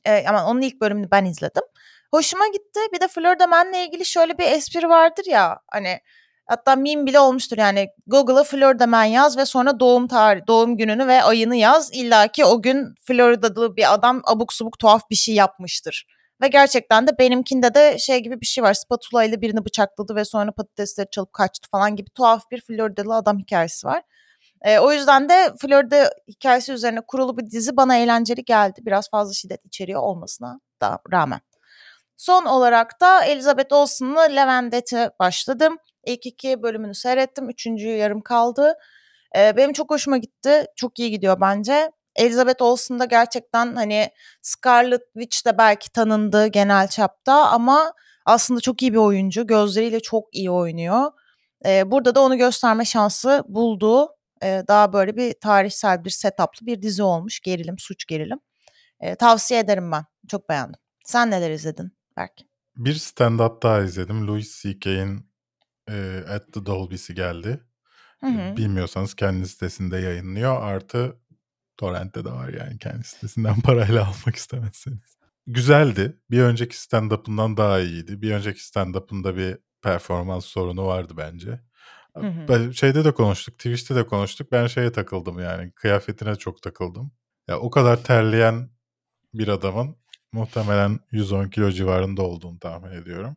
[0.05, 1.63] Ee, ama onun ilk bölümünü ben izledim.
[2.11, 2.79] Hoşuma gitti.
[2.93, 5.99] Bir de Florida Man'le ilgili şöyle bir espri vardır ya hani
[6.49, 11.07] hatta meme bile olmuştur yani Google'a Florida Man yaz ve sonra doğum tarihi, doğum gününü
[11.07, 11.89] ve ayını yaz.
[11.93, 16.05] İlla ki o gün Florida'da bir adam abuk subuk tuhaf bir şey yapmıştır.
[16.41, 18.73] Ve gerçekten de benimkinde de şey gibi bir şey var.
[18.73, 23.39] Spatula ile birini bıçakladı ve sonra patatesleri çalıp kaçtı falan gibi tuhaf bir Floridalı adam
[23.39, 24.01] hikayesi var.
[24.61, 28.81] Ee, o yüzden de Florida hikayesi üzerine kurulu bir dizi bana eğlenceli geldi.
[28.85, 31.41] Biraz fazla şiddet içeriyor olmasına da rağmen.
[32.17, 35.77] Son olarak da Elizabeth Olsen'la Levendet'e başladım.
[36.09, 37.49] İlk iki bölümünü seyrettim.
[37.49, 38.73] Üçüncü yarım kaldı.
[39.37, 40.65] Ee, benim çok hoşuma gitti.
[40.75, 41.91] Çok iyi gidiyor bence.
[42.15, 44.09] Elizabeth Olsen da gerçekten hani
[44.41, 47.93] Scarlet Witch de belki tanındı genel çapta ama
[48.25, 49.47] aslında çok iyi bir oyuncu.
[49.47, 51.11] Gözleriyle çok iyi oynuyor.
[51.65, 54.07] Ee, burada da onu gösterme şansı buldu.
[54.43, 57.39] Ee, daha böyle bir tarihsel bir setuplı bir dizi olmuş.
[57.39, 58.39] Gerilim, suç gerilim.
[58.99, 60.05] Ee, tavsiye ederim ben.
[60.27, 60.79] Çok beğendim.
[61.05, 62.33] Sen neler izledin Berk?
[62.75, 64.27] Bir stand-up daha izledim.
[64.27, 65.28] Louis C.K.'in
[65.91, 67.59] e, At the Dolby'si geldi.
[68.21, 68.57] Hı E, hı.
[68.57, 70.61] Bilmiyorsanız kendi sitesinde yayınlıyor.
[70.63, 71.15] Artı
[71.77, 75.17] Torrent'te de var yani kendi sitesinden parayla almak istemezseniz.
[75.47, 76.17] Güzeldi.
[76.31, 78.21] Bir önceki stand-up'ından daha iyiydi.
[78.21, 81.61] Bir önceki stand-up'ında bir performans sorunu vardı bence.
[82.17, 82.47] Hı hı.
[82.49, 84.51] Ben şeyde de konuştuk, Twitch'te de konuştuk.
[84.51, 85.71] Ben şeye takıldım yani.
[85.71, 87.11] Kıyafetine çok takıldım.
[87.47, 88.69] Ya o kadar terleyen
[89.33, 89.95] bir adamın
[90.31, 93.35] muhtemelen 110 kilo civarında olduğunu tahmin ediyorum.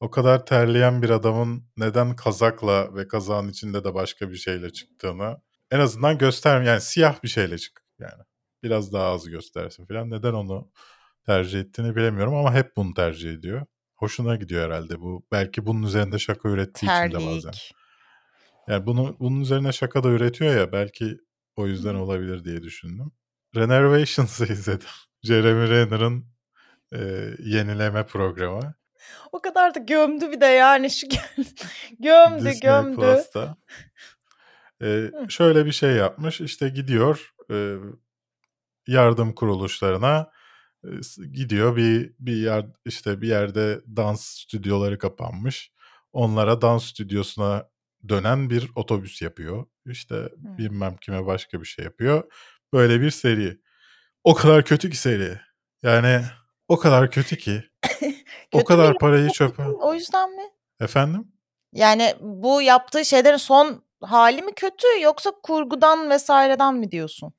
[0.00, 5.40] O kadar terleyen bir adamın neden kazakla ve kazağın içinde de başka bir şeyle çıktığını
[5.70, 8.22] en azından göster yani siyah bir şeyle çık yani.
[8.62, 10.10] Biraz daha az göstersin falan.
[10.10, 10.70] Neden onu
[11.26, 13.66] tercih ettiğini bilemiyorum ama hep bunu tercih ediyor.
[13.96, 15.26] Hoşuna gidiyor herhalde bu.
[15.32, 17.40] Belki bunun üzerinde şaka ürettiği için de bazen.
[17.40, 17.74] Terlik.
[18.68, 21.18] Yani bunu bunun üzerine şaka da üretiyor ya belki
[21.56, 23.12] o yüzden olabilir diye düşündüm.
[23.56, 24.88] Renervations'ı izledim.
[25.22, 26.26] Jeremy Renner'ın
[26.92, 26.98] e,
[27.38, 28.74] yenileme programı.
[29.32, 31.06] O kadar da gömdü bir de yani şu
[32.00, 32.96] gömdü Disney gömdü.
[32.96, 33.56] Plus'ta.
[34.82, 35.12] E, Hı.
[35.28, 36.40] şöyle bir şey yapmış.
[36.40, 37.76] İşte gidiyor e,
[38.86, 40.30] yardım kuruluşlarına
[40.84, 40.88] e,
[41.32, 45.72] gidiyor bir bir yer işte bir yerde dans stüdyoları kapanmış.
[46.12, 47.68] Onlara dans stüdyosuna
[48.08, 49.66] dönen bir otobüs yapıyor.
[49.86, 50.30] İşte Hı.
[50.58, 52.32] bilmem kime başka bir şey yapıyor.
[52.72, 53.60] Böyle bir seri.
[54.24, 55.40] O kadar kötü ki seri.
[55.82, 56.24] Yani
[56.68, 57.64] o kadar kötü ki.
[58.52, 59.62] o Kötü kadar parayı çöpe.
[59.66, 60.42] o yüzden mi?
[60.80, 61.28] Efendim?
[61.72, 67.32] Yani bu yaptığı şeylerin son hali mi kötü yoksa kurgudan vesaireden mi diyorsun?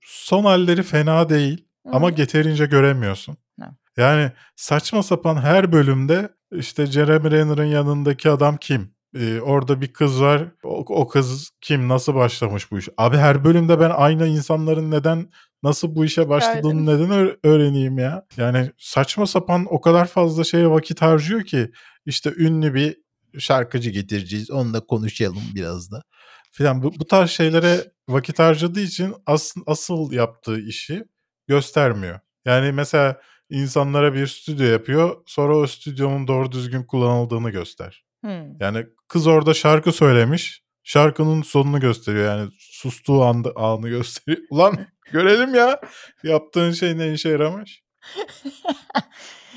[0.00, 3.36] Son halleri fena değil Hı ama yeterince göremiyorsun.
[3.60, 3.66] Hı.
[3.96, 8.94] Yani saçma sapan her bölümde işte Jeremy Renner'ın yanındaki adam kim?
[9.16, 10.42] Ee, orada bir kız var.
[10.64, 11.88] O, o kız kim?
[11.88, 12.88] Nasıl başlamış bu iş?
[12.98, 15.30] Abi her bölümde ben aynı insanların neden
[15.62, 18.26] nasıl bu işe başladığını neden öğ- öğreneyim ya?
[18.36, 21.70] Yani saçma sapan o kadar fazla şeye vakit harcıyor ki
[22.06, 22.96] işte ünlü bir
[23.38, 24.50] şarkıcı getireceğiz.
[24.50, 26.02] Onunla konuşalım biraz da.
[26.50, 31.04] Filan bu, bu tarz şeylere vakit harcadığı için asıl, asıl yaptığı işi
[31.48, 32.20] göstermiyor.
[32.44, 35.16] Yani mesela insanlara bir stüdyo yapıyor.
[35.26, 38.04] Sonra o stüdyonun doğru düzgün kullanıldığını göster.
[38.24, 38.46] Hı.
[38.60, 40.62] Yani kız orada şarkı söylemiş.
[40.84, 42.24] Şarkının sonunu gösteriyor.
[42.24, 44.46] Yani sustuğu anda, anı gösteriyor.
[44.50, 45.80] Ulan görelim ya.
[46.22, 47.82] Yaptığın şey ne işe yaramış.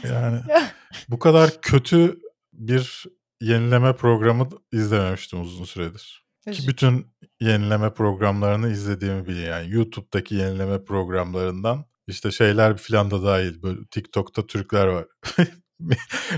[0.03, 0.71] Yani Ya.
[1.09, 2.19] bu kadar kötü
[2.53, 3.03] bir
[3.41, 6.25] yenileme programı izlememiştim uzun süredir.
[6.51, 7.07] Ki bütün
[7.41, 9.49] yenileme programlarını izlediğimi biliyorum.
[9.51, 13.61] Yani YouTube'daki yenileme programlarından işte şeyler filan da dahil.
[13.61, 15.05] Böyle TikTok'ta Türkler var.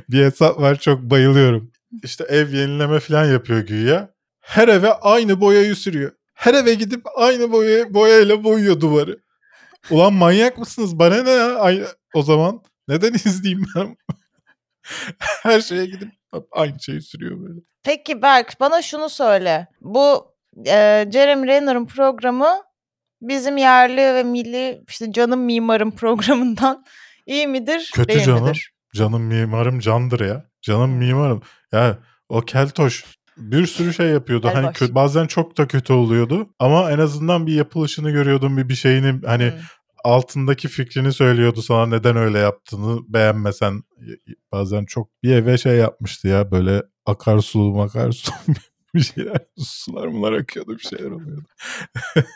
[0.09, 1.71] bir hesap var çok bayılıyorum.
[2.03, 4.13] İşte ev yenileme filan yapıyor güya.
[4.41, 6.11] Her eve aynı boyayı sürüyor.
[6.37, 9.19] Her eve gidip aynı boya, boyayla boyuyor duvarı.
[9.89, 10.99] Ulan manyak mısınız?
[10.99, 11.55] Bana ne ya?
[11.55, 11.83] Ay,
[12.13, 13.97] o zaman Neden izleyeyim ben?
[15.43, 16.09] Her şeye gidip
[16.51, 17.59] aynı şeyi sürüyor böyle.
[17.83, 19.67] Peki Berk bana şunu söyle.
[19.81, 20.35] Bu
[20.67, 22.61] e, Jeremy Renner'ın programı
[23.21, 26.85] bizim yerli ve milli işte canım mimarım programından
[27.25, 28.43] iyi midir Kötü değil canım.
[28.43, 28.71] midir?
[28.95, 30.45] Canım mimarım candır ya.
[30.61, 31.41] Canım mimarım.
[31.71, 31.97] Ya
[32.29, 33.05] o keltoş
[33.37, 34.49] bir sürü şey yapıyordu.
[34.53, 36.49] Hani kö- bazen çok da kötü oluyordu.
[36.59, 38.57] Ama en azından bir yapılışını görüyordum.
[38.57, 39.59] Bir bir şeyini hani Hmm.
[40.03, 43.83] altındaki fikrini söylüyordu sana neden öyle yaptığını beğenmesen.
[44.51, 48.31] Bazen çok bir eve şey yapmıştı ya böyle akarsu makarsu
[48.95, 51.43] bir şeyler sular mular akıyordu bir şeyler oluyordu.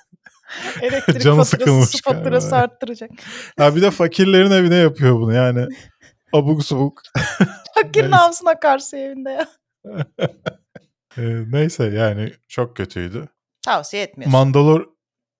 [0.81, 3.11] Elektrik Canı faturası, su faturası arttıracak.
[3.57, 5.67] Ha bir de fakirlerin evine yapıyor bunu yani.
[6.33, 7.01] Abuk subuk.
[7.75, 8.15] Fakirin Neyse.
[8.15, 9.47] havasına akarsu evinde ya.
[11.17, 13.27] Ee, neyse yani çok kötüydü.
[13.65, 14.39] Tavsiye etmiyorsun.
[14.39, 14.85] Mandalor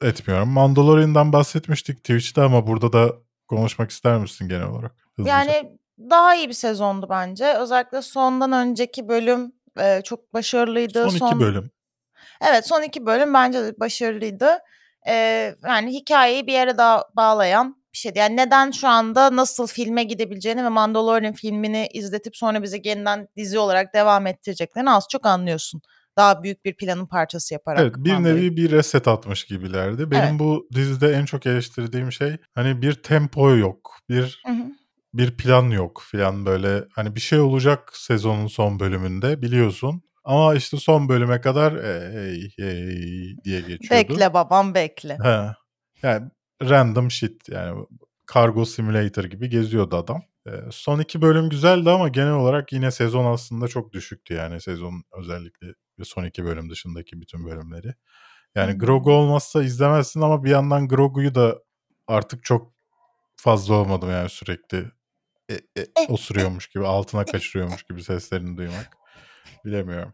[0.01, 0.49] etmiyorum.
[0.49, 3.13] Mandalorian'dan bahsetmiştik Twitch'te ama burada da
[3.47, 4.91] konuşmak ister misin genel olarak?
[5.15, 5.31] Hızlıca.
[5.31, 7.53] Yani daha iyi bir sezondu bence.
[7.53, 11.09] Özellikle sondan önceki bölüm e, çok başarılıydı.
[11.09, 11.71] son iki bölüm.
[12.41, 14.59] Evet son iki bölüm bence de başarılıydı.
[15.07, 15.13] E,
[15.67, 18.19] yani hikayeyi bir yere daha bağlayan bir şeydi.
[18.19, 23.59] Yani neden şu anda nasıl filme gidebileceğini ve Mandalorian filmini izletip sonra bize yeniden dizi
[23.59, 25.81] olarak devam ettireceklerini az çok anlıyorsun.
[26.17, 27.79] Daha büyük bir planın parçası yaparak.
[27.81, 28.37] Evet bir Mandalorian.
[28.37, 30.11] nevi bir reset atmış gibilerdi.
[30.11, 30.39] Benim Evet.
[30.39, 33.97] bu dizide en çok eleştirdiğim şey hani bir tempo yok.
[34.09, 34.63] Bir Hı hı.
[35.13, 40.01] bir plan yok filan böyle hani bir şey olacak sezonun son bölümünde biliyorsun.
[40.23, 44.09] Ama işte son bölüme kadar "E, hey hey diye geçiyordu.
[44.09, 45.17] Bekle babam bekle.
[45.23, 45.45] He.
[46.07, 46.29] Yani
[46.69, 47.85] random shit yani
[48.25, 50.23] kargo simulator gibi geziyordu adam.
[50.47, 55.03] Ee, son iki bölüm güzeldi ama genel olarak yine sezon aslında çok düşüktü yani sezon
[55.19, 55.67] özellikle
[56.03, 57.93] son iki bölüm dışındaki bütün bölümleri.
[58.55, 58.77] Yani.
[58.77, 61.59] Grogu olmazsa izlemezsin ama bir yandan Grogu'yu da
[62.07, 62.73] artık çok
[63.35, 64.85] fazla olmadım yani sürekli
[65.49, 68.97] e, e, osuruyormuş gibi altına kaçırıyormuş gibi seslerini duymak.
[69.65, 70.13] Bilemiyorum.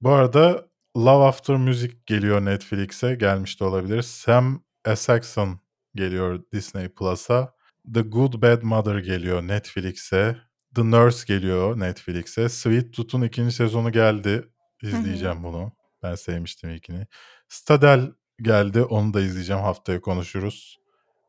[0.00, 3.14] Bu arada Love After Music geliyor Netflix'e.
[3.14, 4.02] Gelmiş de olabilir.
[4.02, 4.63] Sam
[4.96, 5.60] Saxon
[5.94, 7.54] geliyor Disney Plus'a.
[7.94, 10.36] The Good Bad Mother geliyor Netflix'e.
[10.74, 12.48] The Nurse geliyor Netflix'e.
[12.48, 14.48] Sweet Tooth'un ikinci sezonu geldi.
[14.82, 15.72] İzleyeceğim bunu.
[16.02, 17.06] Ben sevmiştim ilkini.
[17.48, 18.12] Stadel
[18.42, 18.82] geldi.
[18.82, 19.62] Onu da izleyeceğim.
[19.62, 20.78] Haftaya konuşuruz.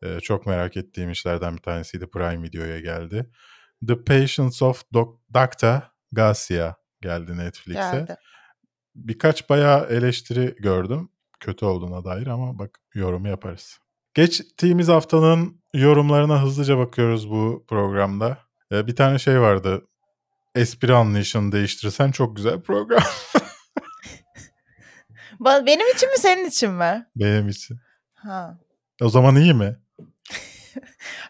[0.04, 2.08] Ee, çok merak ettiğim işlerden bir tanesiydi.
[2.10, 3.30] Prime Video'ya geldi.
[3.88, 5.82] The Patience of Doc- Dr.
[6.12, 8.16] Garcia geldi Netflix'e Geldi.
[8.96, 11.10] birkaç bayağı eleştiri gördüm.
[11.40, 13.80] Kötü olduğuna dair ama bak yorum yaparız.
[14.14, 18.38] Geçtiğimiz haftanın yorumlarına hızlıca bakıyoruz bu programda.
[18.72, 19.82] Ee, bir tane şey vardı.
[20.56, 23.04] Espri anlayışını değiştirirsen çok güzel program.
[25.66, 27.06] Benim için mi senin için mi?
[27.16, 27.78] Benim için.
[28.14, 28.58] Ha.
[29.02, 29.76] O zaman iyi mi?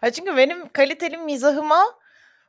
[0.00, 1.82] Ha çünkü benim kaliteli mizahıma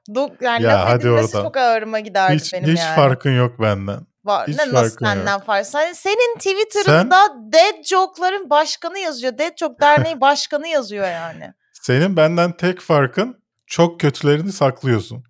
[0.10, 1.28] do- yani Ya laf hadi oradan.
[1.44, 2.96] çok ağırıma giderdi Hiç, benim hiç yani.
[2.96, 4.00] farkın yok benden.
[4.28, 4.48] Var.
[4.48, 5.14] hiç ne, nasıl farkın yok.
[5.14, 5.66] senden fark?
[5.66, 9.38] Sen, senin Twitter'ında dead joke'ların başkanı yazıyor.
[9.38, 11.54] Dead Joke Derneği başkanı yazıyor yani.
[11.74, 15.24] Senin benden tek farkın çok kötülerini saklıyorsun.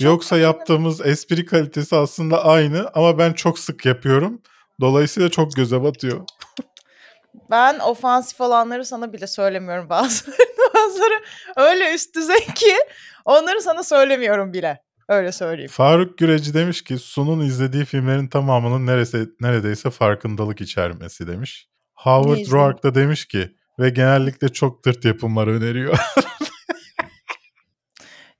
[0.00, 4.42] Yoksa yaptığımız espri kalitesi aslında aynı ama ben çok sık yapıyorum.
[4.80, 6.20] Dolayısıyla çok göze batıyor.
[7.50, 10.38] Ben ofansif olanları sana bile söylemiyorum bazıları.
[10.74, 11.24] Bazıları
[11.56, 12.74] öyle üst düzey ki
[13.24, 14.82] onları sana söylemiyorum bile.
[15.08, 15.70] Öyle söyleyeyim.
[15.70, 21.68] Faruk Güreci demiş ki Sun'un izlediği filmlerin tamamının neresi, neredeyse farkındalık içermesi demiş.
[21.94, 22.52] Howard?
[22.52, 25.98] Roark da demiş ki ve genellikle çok tırt yapımları öneriyor.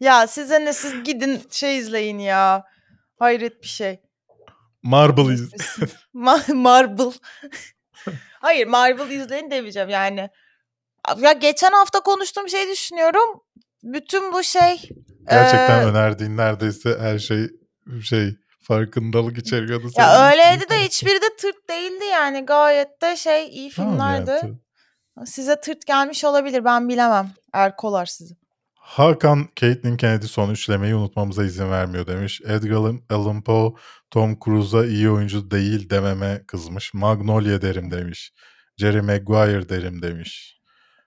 [0.01, 2.65] Ya size ne siz gidin şey izleyin ya.
[3.19, 4.01] Hayret bir şey.
[4.83, 5.53] Marble iz.
[6.15, 7.19] Ma- Marble.
[8.41, 10.29] Hayır Marvel izleyin demeyeceğim yani.
[11.19, 13.41] Ya geçen hafta konuştuğum şey düşünüyorum.
[13.83, 14.89] Bütün bu şey
[15.31, 17.49] Gerçekten eee, önerdiğin neredeyse her şey
[18.03, 19.91] şey farkındalık içeriyordu.
[19.99, 22.47] ya öyleydi de hiçbiri de tırt değildi yani.
[22.47, 24.55] Gayet de şey iyi filmlerdi.
[25.27, 27.31] Size tırt gelmiş olabilir ben bilemem.
[27.53, 28.35] Erkolar sizi.
[28.75, 32.41] Hakan Caitlin Kennedy son üçlemeyi unutmamıza izin vermiyor demiş.
[32.47, 33.72] Edgar Allan Poe
[34.11, 36.95] Tom Cruise'a iyi oyuncu değil dememe kızmış.
[36.95, 38.33] Magnolia derim demiş.
[38.77, 40.61] Jerry Maguire derim demiş.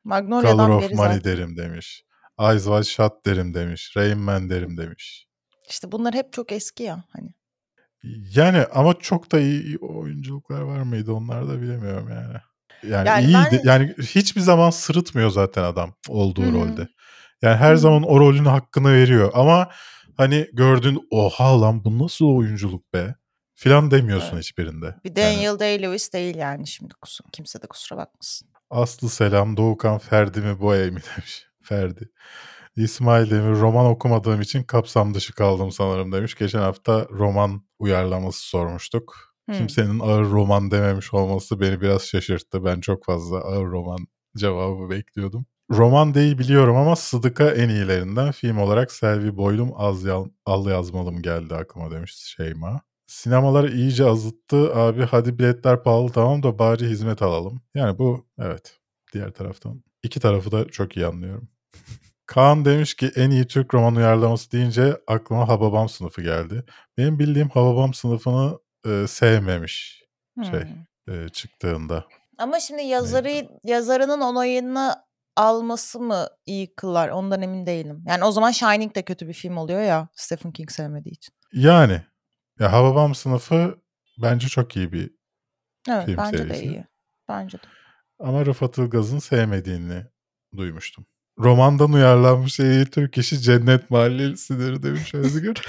[0.03, 1.23] Color Magnolia'dan of beri Money zaten.
[1.31, 2.03] derim demiş.
[2.39, 3.93] Eyes Wide Shut derim demiş.
[3.97, 5.27] Rain Man derim demiş.
[5.69, 7.29] İşte bunlar hep çok eski ya hani.
[8.35, 12.37] Yani ama çok da iyi oyunculuklar var mıydı onlarda bilemiyorum yani.
[12.83, 13.61] Yani, Yani iyiydi.
[13.63, 16.53] ben- Yani hiçbir zaman sırıtmıyor zaten adam olduğu Hı hı.
[16.53, 16.87] rolde.
[17.41, 17.77] Yani her Hı hı.
[17.77, 19.69] zaman o rolün hakkını veriyor ama
[20.17, 23.15] hani gördüğün oha lan bu nasıl oyunculuk be
[23.53, 24.43] filan demiyorsun Evet.
[24.43, 24.95] hiçbirinde.
[25.03, 28.47] Bir Yani Daniel Day-Lewis değil yani şimdi kusur, kimse de kusura bakmasın.
[28.69, 31.46] Aslı selam Doğukan Ferdi mi Boya mi demiş.
[31.67, 32.09] Ferdi.
[32.75, 36.35] İsmail Demir roman okumadığım için kapsam dışı kaldım sanırım demiş.
[36.35, 39.15] Geçen hafta roman uyarlaması sormuştuk.
[39.45, 39.55] Hmm.
[39.55, 42.65] Kimsenin ağır roman dememiş olması beni biraz şaşırttı.
[42.65, 44.07] Ben çok fazla ağır roman
[44.37, 45.45] cevabı bekliyordum.
[45.71, 48.31] Roman değil biliyorum ama Sıdıka en iyilerinden.
[48.31, 52.81] Film olarak Selvi Boylum az yal- al yazmalım geldi aklıma demiş Şeyma.
[53.07, 54.75] Sinemalar iyice azıttı.
[54.75, 57.61] Abi hadi biletler pahalı tamam da bari hizmet alalım.
[57.75, 58.79] Yani bu evet
[59.13, 59.83] diğer taraftan.
[60.03, 61.49] iki tarafı da çok iyi anlıyorum.
[62.25, 66.63] Kaan demiş ki en iyi Türk roman uyarlaması deyince aklıma Hababam sınıfı geldi.
[66.97, 70.03] Benim bildiğim Hababam sınıfını e, sevmemiş
[70.51, 70.63] şey
[71.07, 71.13] Hmm.
[71.25, 72.05] e, çıktığında.
[72.37, 74.95] Ama şimdi yazarı yazarının onayını
[75.35, 78.03] alması mı iyi kılar ondan emin değilim.
[78.07, 81.33] Yani o zaman Shining de kötü bir film oluyor ya Stephen King sevmediği için.
[81.53, 82.01] Yani
[82.59, 83.77] ya Hababam sınıfı
[84.21, 85.11] bence çok iyi bir
[85.89, 86.65] Evet Film bence de serisi.
[86.65, 86.85] iyi.
[87.29, 87.63] Bence de.
[88.19, 90.05] ama Rıfat Ilgaz'ın sevmediğini
[90.57, 91.05] duymuştum.
[91.39, 95.55] Romandan uyarlanmış en iyi Türk işi Cennet Mahallesi'dir demiş Özgür.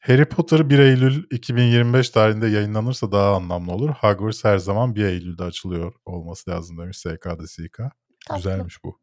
[0.00, 3.90] Harry Potter 1 Eylül 2025 tarihinde yayınlanırsa daha anlamlı olur.
[3.90, 7.78] Hogwarts her zaman 1 Eylül'de açılıyor olması lazım demiş SK'da SK.
[8.36, 9.00] Güzelmiş bu.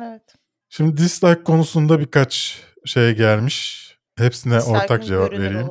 [0.00, 0.34] Evet.
[0.68, 3.88] Şimdi dislike konusunda birkaç şey gelmiş.
[4.18, 5.68] Hepsine ortak Dislike'ın cevap görünür vereyim.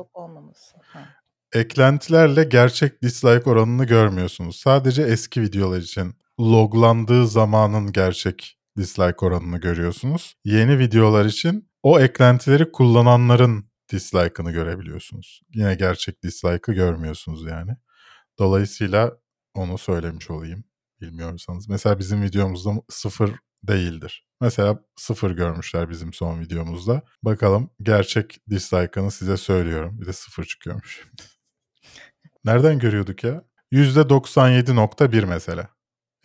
[1.52, 4.56] Eklentilerle gerçek dislike oranını görmüyorsunuz.
[4.56, 10.34] Sadece eski videolar için loglandığı zamanın gerçek dislike oranını görüyorsunuz.
[10.44, 15.42] Yeni videolar için o eklentileri kullananların dislike'ını görebiliyorsunuz.
[15.54, 17.76] Yine gerçek dislike'ı görmüyorsunuz yani.
[18.38, 19.18] Dolayısıyla
[19.54, 20.64] onu söylemiş olayım
[21.00, 21.68] bilmiyorsanız.
[21.68, 23.30] Mesela bizim videomuzda sıfır
[23.62, 24.26] değildir.
[24.40, 27.02] Mesela sıfır görmüşler bizim son videomuzda.
[27.22, 30.00] Bakalım gerçek dislike'ını size söylüyorum.
[30.00, 31.10] Bir de sıfır çıkıyormuş.
[32.44, 33.44] Nereden görüyorduk ya?
[33.72, 35.77] %97.1 mesela.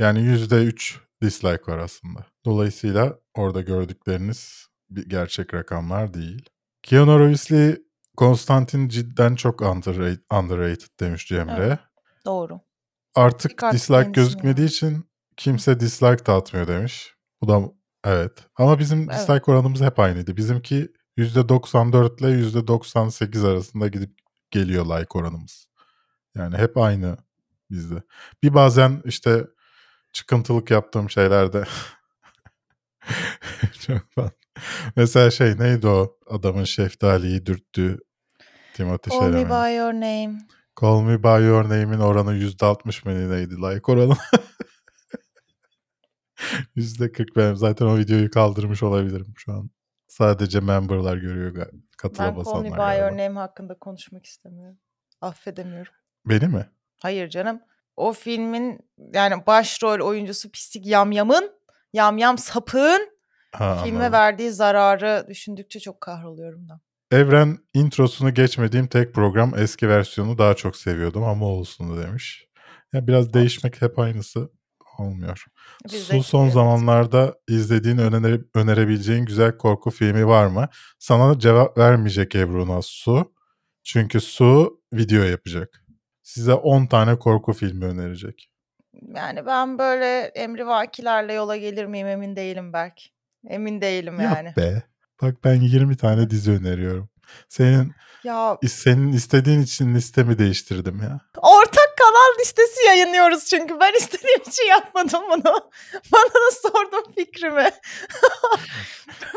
[0.04, 2.26] Yani %3 dislike var aslında.
[2.46, 6.50] Dolayısıyla orada gördükleriniz bir gerçek rakamlar değil.
[6.82, 7.84] Keanu Reeves'li
[8.18, 11.54] Konstantin cidden çok underrated, underrated demiş Cemre.
[11.58, 11.80] Evet.
[12.26, 12.60] Doğru.
[13.16, 17.16] Artık Çıkarttık dislike gözükmediği için kimse dislike dağıtmıyor demiş.
[17.42, 17.62] Bu da
[18.04, 18.48] evet.
[18.56, 19.20] Ama bizim Evet.
[19.20, 20.38] dislike oranımız hep aynıydı.
[20.38, 24.12] Bizimki %94 ile %98 arasında gidip
[24.52, 25.68] geliyor like oranımız.
[26.36, 27.18] Yani hep aynı
[27.72, 28.04] bizde.
[28.44, 29.48] Bir bazen işte
[30.14, 31.64] çıkıntılık yaptığım şeylerde
[33.88, 34.32] çok fazla.
[34.96, 37.98] Mesela şey neydi o adamın şeftaliyi dürttüğü
[38.74, 39.50] Timothy Call me Chalamet.
[39.50, 40.40] by your name.
[40.82, 44.14] Call Me By Your Name'in oranı %60 mı neydi like oranı?
[46.76, 47.56] %40 benim.
[47.56, 49.70] Zaten o videoyu kaldırmış olabilirim şu an.
[50.08, 51.68] Sadece memberlar görüyor.
[51.98, 54.78] Katıla Ben Call Me basanlar by your name hakkında konuşmak istemiyorum.
[55.22, 55.94] Affedemiyorum.
[56.26, 56.70] Beni mi?
[57.02, 57.62] Hayır canım.
[57.98, 58.80] O filmin
[59.14, 61.52] yani başrol oyuncusu pislik yamyamın,
[61.94, 63.14] yamyam sapığın
[63.56, 64.14] Ha, filme anladım.
[64.14, 66.80] verdiği zararı düşündükçe çok kahroluyorum da.
[67.12, 72.48] Evren introsunu geçmediğim tek program eski versiyonu daha çok seviyordum ama olsun demiş.
[72.94, 74.50] Ya biraz değişmek hep aynısı
[75.00, 75.46] olmuyor.
[75.92, 76.54] Biz Su son evet.
[76.54, 80.68] zamanlarda izlediğin önere, önerebileceğin güzel korku filmi var mı?
[81.00, 83.34] Sana cevap vermeyecek Ebru Su.
[83.84, 85.83] Çünkü Su video yapacak.
[86.24, 88.50] Size 10 tane korku filmi önerecek.
[89.16, 93.04] Yani ben böyle emrivakilerle yola gelir miyim emin değilim belki.
[93.48, 94.48] Emin değilim yani.
[94.48, 94.84] Yap be.
[95.22, 97.10] Bak ben 20 tane dizi öneriyorum.
[97.50, 97.92] Senin
[98.24, 101.20] Ya senin istediğin için listemi değiştirdim ya.
[101.38, 105.44] ortak kanal listesi yayınlıyoruz çünkü ben istediğim için yapmadım bunu.
[106.14, 107.70] Bana da sordun fikrimi.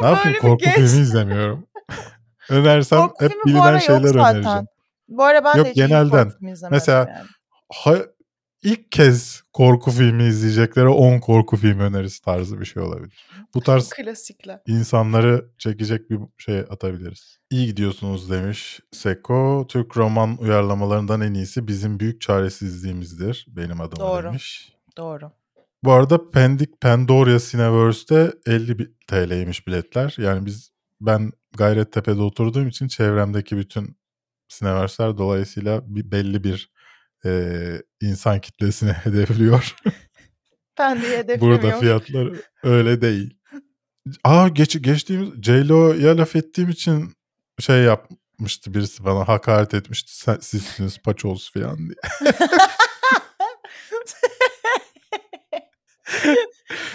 [0.01, 1.66] Ne yapayım korku genç- filmi izlemiyorum.
[2.51, 4.34] Önersem Korku hep bilinen şeyler zaten.
[4.34, 4.66] önereceğim.
[5.09, 6.32] Bu ara ben Yok, de hiç genelden.
[6.70, 7.26] Mesela- yani.
[7.72, 7.96] Ha,
[8.62, 13.26] ilk kez korku filmi izleyeceklere 10 korku filmi önerisi tarzı bir şey olabilir.
[13.54, 14.61] Bu tarz Klasikler.
[14.66, 17.38] insanları çekecek bir şey atabiliriz.
[17.50, 19.66] İyi gidiyorsunuz demiş Seko.
[19.68, 23.46] Türk roman uyarlamalarından en iyisi bizim büyük çaresizliğimizdir.
[23.48, 24.22] Benim Doğru.
[24.26, 24.72] demiş.
[24.96, 25.32] Doğru.
[25.84, 30.14] Bu arada Pendik Pandoria Cineverse'de 50 bi- TL'ymiş biletler.
[30.18, 33.96] Yani biz ben Gayrettepe'de oturduğum için çevremdeki bütün
[34.49, 36.70] Cineverse'ler dolayısıyla bir, belli bir
[37.24, 39.74] eee, insan kitlesine hedefliyor.
[40.78, 41.62] Ben de hedeflemiyorum.
[41.62, 42.32] Burada fiyatlar
[42.62, 43.36] öyle değil.
[44.24, 47.12] Aa geç, geçtiğimiz J-Lo'ya laf ettiğim için
[47.61, 50.16] şey yapmıştı birisi bana hakaret etmişti.
[50.16, 51.97] Sen, sizsiniz paçoz falan diye.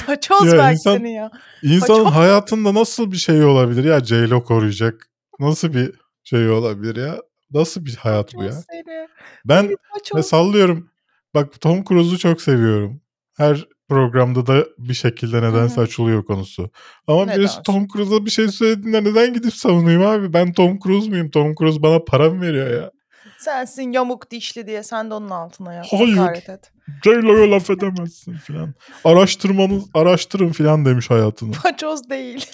[0.05, 1.31] Paçoz Ya insan- seni ya.
[1.63, 2.15] İnsanın Paçoz.
[2.17, 5.07] hayatında nasıl bir şey olabilir ya J-Lo koruyacak?
[5.39, 5.91] Nasıl bir
[6.23, 7.17] şey olabilir ya?
[7.53, 8.51] Nasıl bir hayat bu ya?
[8.51, 9.07] Seni.
[9.45, 10.25] Ben paçoz.
[10.25, 10.91] sallıyorum.
[11.33, 13.01] Bak Tom Cruise'u çok seviyorum.
[13.37, 15.81] Her programda da bir şekilde nedense hı.
[15.81, 16.69] açılıyor konusu.
[17.07, 17.87] Ama Neden birisi Tom?
[17.87, 20.33] Cruise'a bir şey söylediğinde neden gidip savunayım abi?
[20.33, 21.29] Ben Tom Cruise muyum?
[21.29, 22.91] Tom Cruise bana para mı veriyor ya?
[23.39, 25.87] Sensin yamuk dişli diye sen de onun altına yat.
[25.91, 26.49] Hayır.
[26.49, 26.71] Et.
[27.03, 28.73] J-Lo'ya laf edemezsin filan.
[29.03, 31.51] Araştırmanız, araştırın filan demiş hayatını.
[31.51, 32.45] Paçoz değil.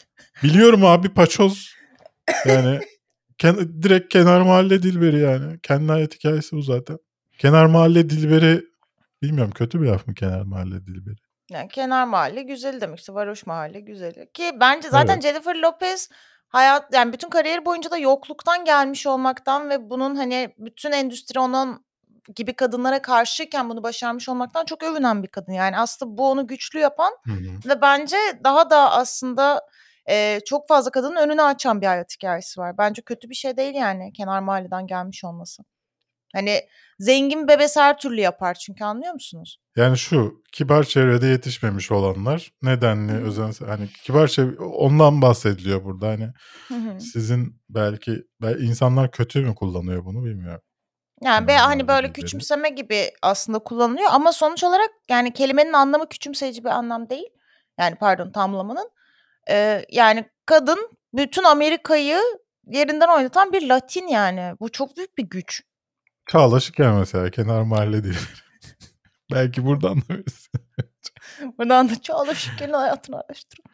[0.43, 1.74] Biliyorum abi paçoz.
[2.45, 2.80] Yani
[3.38, 5.60] ken- direkt kenar mahalle dilberi yani.
[5.64, 6.98] Kendi hayat hikayesi bu zaten.
[7.38, 8.62] Kenar mahalle dilberi
[9.22, 11.16] bilmiyorum kötü bir laf mı kenar mahalle dilberi?
[11.52, 14.30] Yani kenar mahalle güzeli demek işte varoş mahalle güzeli.
[14.34, 15.24] Ki bence zaten Evet.
[15.24, 16.10] Jennifer Lopez
[16.48, 21.86] hayat yani bütün kariyeri boyunca da yokluktan gelmiş olmaktan ve bunun hani bütün endüstri onun
[22.36, 25.52] gibi kadınlara karşıyken bunu başarmış olmaktan çok övünen bir kadın.
[25.52, 27.70] Yani aslında bu onu güçlü yapan Hı hı.
[27.70, 29.62] ve bence daha da aslında
[30.10, 32.78] e, çok fazla kadının önünü açan bir hayat hikayesi var.
[32.78, 35.64] Bence kötü bir şey değil yani kenar mahalleden gelmiş olması.
[36.36, 36.62] Hani
[36.99, 39.58] zengin bebesi her türlü yapar çünkü anlıyor musunuz?
[39.76, 43.22] Yani şu kibar çevrede yetişmemiş olanlar nedenli Hı hı.
[43.22, 46.30] özen hani kibar çevre ondan bahsediliyor burada hani
[46.99, 50.62] sizin belki bel- insanlar kötü mü kullanıyor bunu bilmiyorum.
[51.22, 56.64] Yani Kenar hani böyle küçümseme gibi aslında kullanılıyor ama sonuç olarak yani kelimenin anlamı küçümseyici
[56.64, 57.30] bir anlam değil.
[57.80, 58.89] Yani pardon tamlamanın.
[59.50, 62.20] Ee, yani kadın bütün Amerika'yı
[62.68, 64.54] yerinden oynatan bir Latin yani.
[64.60, 65.62] Bu çok büyük bir güç.
[66.32, 68.28] Çağla Şikel mesela kenar mahalle değil.
[69.32, 70.50] belki buradan da birisi.
[71.58, 73.66] Buradan da Çağla Şikel'in hayatını araştırın.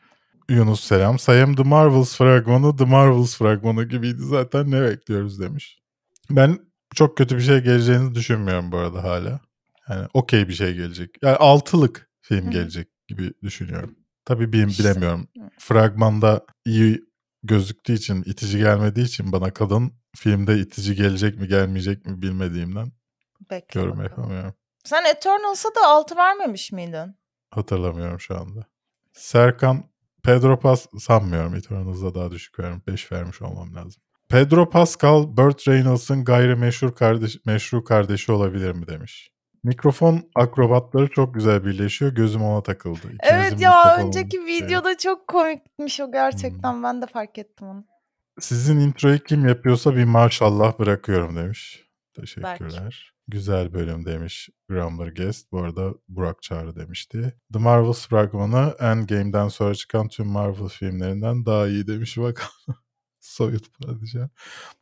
[0.49, 1.19] Yunus Selam.
[1.19, 5.79] Sayım The Marvels fragmanı The Marvels fragmanı gibiydi zaten ne bekliyoruz demiş.
[6.29, 6.59] Ben
[6.95, 9.39] çok kötü bir şey geleceğini düşünmüyorum bu arada hala.
[9.89, 11.09] Yani okey bir şey gelecek.
[11.21, 12.51] Yani altılık film hı.
[12.51, 13.95] gelecek gibi düşünüyorum.
[14.25, 14.83] Tabii bil- İşte.
[14.83, 15.27] bilemiyorum.
[15.59, 17.01] Fragmanda iyi
[17.43, 22.91] gözüktüğü için, itici gelmediği için bana kadın filmde itici gelecek mi gelmeyecek mi bilmediğimden
[23.51, 24.09] Bekle yorum bakalım.
[24.09, 24.53] yapamıyorum.
[24.83, 27.15] Sen Eternals'a da altı vermemiş miydin?
[27.51, 28.65] Hatırlamıyorum şu anda.
[29.13, 29.83] Serkan
[30.23, 31.55] Pedro Pas sanmıyorum.
[31.55, 32.83] Eternals'a daha düşük veriyorum.
[32.87, 34.03] 5 vermiş olmam lazım.
[34.29, 39.31] Pedro Pascal, Burt Reynolds'ın gayrimeşhur kardeş, meşru kardeşi olabilir mi demiş.
[39.63, 42.11] Mikrofon akrobatları çok güzel birleşiyor.
[42.11, 42.97] Gözüm ona takıldı.
[42.97, 44.45] İkimizin Evet ya önceki şeyi.
[44.63, 46.11] videoda çok komikmiş o Hmm.
[46.11, 46.83] gerçekten.
[46.83, 47.85] Ben de fark ettim onu.
[48.39, 51.83] Sizin introyu kim yapıyorsa bir maşallah bırakıyorum demiş.
[52.15, 53.13] Teşekkürler.
[53.27, 55.51] Güzel bölüm demiş Grumbler Guest.
[55.51, 57.33] Bu arada Burak Çağrı demişti.
[57.53, 62.43] The Marvels fragmanı Endgame'den sonra çıkan tüm Marvel filmlerinden daha iyi demiş bak.
[63.19, 64.27] Soyut padişah.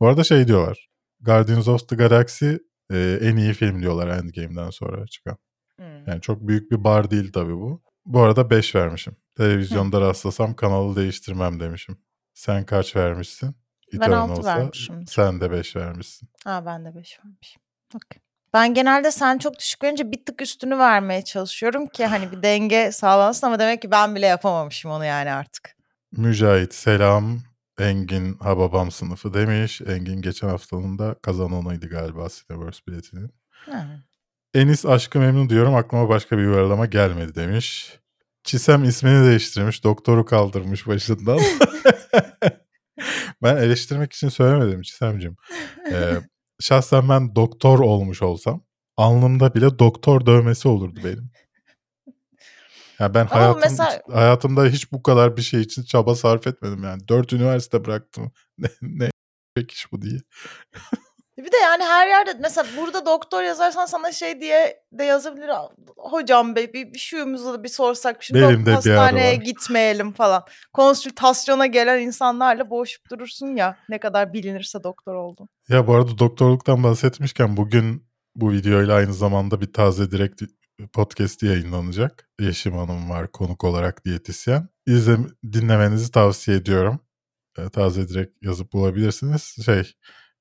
[0.00, 0.88] Bu arada şey diyorlar.
[1.20, 2.50] Guardians of the Galaxy
[2.92, 5.36] e, en iyi film diyorlar Endgame'den sonra çıkan.
[5.76, 6.08] Hmm.
[6.08, 7.82] Yani çok büyük bir bar değil tabii bu.
[8.06, 9.16] Bu arada 5 vermişim.
[9.36, 11.98] Televizyonda rastlasam kanalı değiştirmem demişim.
[12.34, 13.56] Sen kaç vermişsin?
[13.92, 15.06] Ben altı Eternals'a vermişim.
[15.06, 16.28] sen de 5 vermişsin.
[16.44, 17.62] Ha ben de 5 vermişim.
[17.94, 18.22] Okey.
[18.54, 22.92] Ben genelde sen çok düşük verince bir tık üstünü vermeye çalışıyorum ki hani bir denge
[22.92, 25.76] sağlansın ama demek ki ben bile yapamamışım onu yani artık.
[26.12, 27.38] Mücahit selam.
[27.78, 29.80] Engin Hababam sınıfı demiş.
[29.80, 33.30] Engin geçen haftanın da kazananıydı galiba Cineverse biletinin.
[33.50, 34.04] Ha.
[34.54, 37.98] Enis aşkı memnun diyorum aklıma başka bir yuvarlama gelmedi demiş.
[38.44, 39.84] Çisem ismini değiştirmiş.
[39.84, 41.40] Doktoru kaldırmış başından.
[43.42, 45.36] ben eleştirmek için söylemedim Çisemciğim.
[45.92, 46.14] Ee,
[46.60, 48.64] şahsen ben doktor olmuş olsam
[48.96, 51.30] alnımda bile doktor dövmesi olurdu benim.
[53.00, 56.84] Ya ben Ama hayatım, mesela- hayatımda hiç bu kadar bir şey için çaba sarf etmedim
[56.84, 57.08] yani.
[57.08, 58.32] Dört üniversite bıraktım.
[58.58, 59.10] ne, ne
[59.68, 60.18] iş bu diye.
[61.38, 65.50] Bir de yani her yerde mesela burada doktor yazarsan sana şey diye de yazabilir.
[65.96, 68.22] Hocam bey bir, bir şuyumuzu da bir sorsak.
[68.22, 70.42] Şimdi Benim de bir hastaneye ağrı var." gitmeyelim falan.
[70.72, 73.76] Konsültasyona gelen insanlarla boğuşup durursun ya.
[73.88, 75.48] Ne kadar bilinirse doktor oldun.
[75.68, 80.42] Ya bu arada doktorluktan bahsetmişken bugün bu videoyla aynı zamanda bir taze direkt
[80.88, 82.30] podcast'i yayınlanacak.
[82.40, 84.68] Yeşim Hanım var konuk olarak diyetisyen.
[84.86, 85.16] İzle,
[85.52, 87.00] dinlemenizi tavsiye ediyorum.
[87.58, 89.56] E, taze direkt yazıp bulabilirsiniz.
[89.64, 89.92] Şey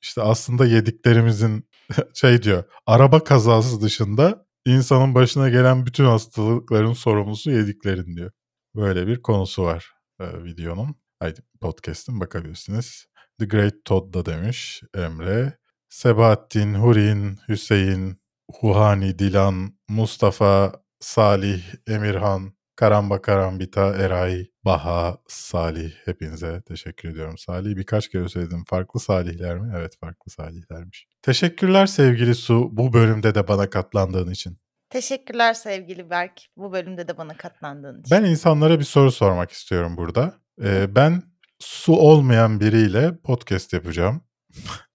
[0.01, 1.69] işte aslında yediklerimizin
[2.13, 8.31] şey diyor araba kazası dışında insanın başına gelen bütün hastalıkların sorumlusu yediklerin diyor.
[8.75, 10.95] Böyle bir konusu var e, videonun.
[11.19, 13.05] Haydi podcast'ın bakabilirsiniz.
[13.39, 15.57] The Great Todd da demiş Emre.
[15.89, 18.20] Sebahattin, Hurin, Hüseyin,
[18.59, 25.91] Huhani, Dilan, Mustafa, Salih, Emirhan, Karamba Karambita, Eray, Baha, Salih.
[26.05, 27.37] Hepinize teşekkür ediyorum.
[27.37, 28.63] Salih birkaç kere söyledim.
[28.67, 29.73] Farklı Salihler mi?
[29.77, 31.07] Evet farklı Salihlermiş.
[31.21, 34.57] Teşekkürler sevgili Su bu bölümde de bana katlandığın için.
[34.89, 36.41] Teşekkürler sevgili Berk.
[36.57, 38.17] Bu bölümde de bana katlandığın için.
[38.17, 40.33] Ben insanlara bir soru sormak istiyorum burada.
[40.63, 41.23] Ee, ben
[41.59, 44.21] su olmayan biriyle podcast yapacağım.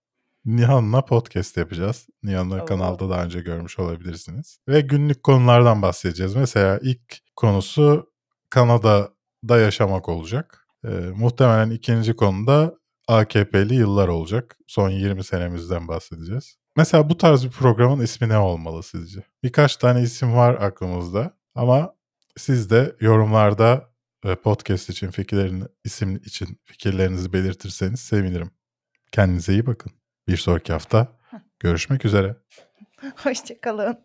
[0.47, 2.07] Nihan'la podcast yapacağız.
[2.23, 2.65] Nihan'ı Oo.
[2.65, 4.59] kanalda daha önce görmüş olabilirsiniz.
[4.69, 6.35] Ve günlük konulardan bahsedeceğiz.
[6.35, 8.11] Mesela ilk konusu
[8.51, 10.67] Kanada'da yaşamak olacak.
[10.85, 12.75] Ee, muhtemelen ikinci konuda
[13.09, 14.59] AKP'li yıllar olacak.
[14.67, 16.57] Son 20 senemizden bahsedeceğiz.
[16.77, 19.23] Mesela bu tarz bir programın ismi ne olmalı sizce?
[19.43, 21.95] Birkaç tane isim var aklımızda ama
[22.37, 23.91] siz de yorumlarda
[24.25, 28.51] e, podcast için fikirlerini, isim için fikirlerinizi belirtirseniz sevinirim.
[29.13, 29.93] Kendinize iyi bakın.
[30.29, 31.09] Bir sonraki hafta
[31.61, 32.37] görüşmek üzere.
[33.17, 33.99] Hoşçakalın.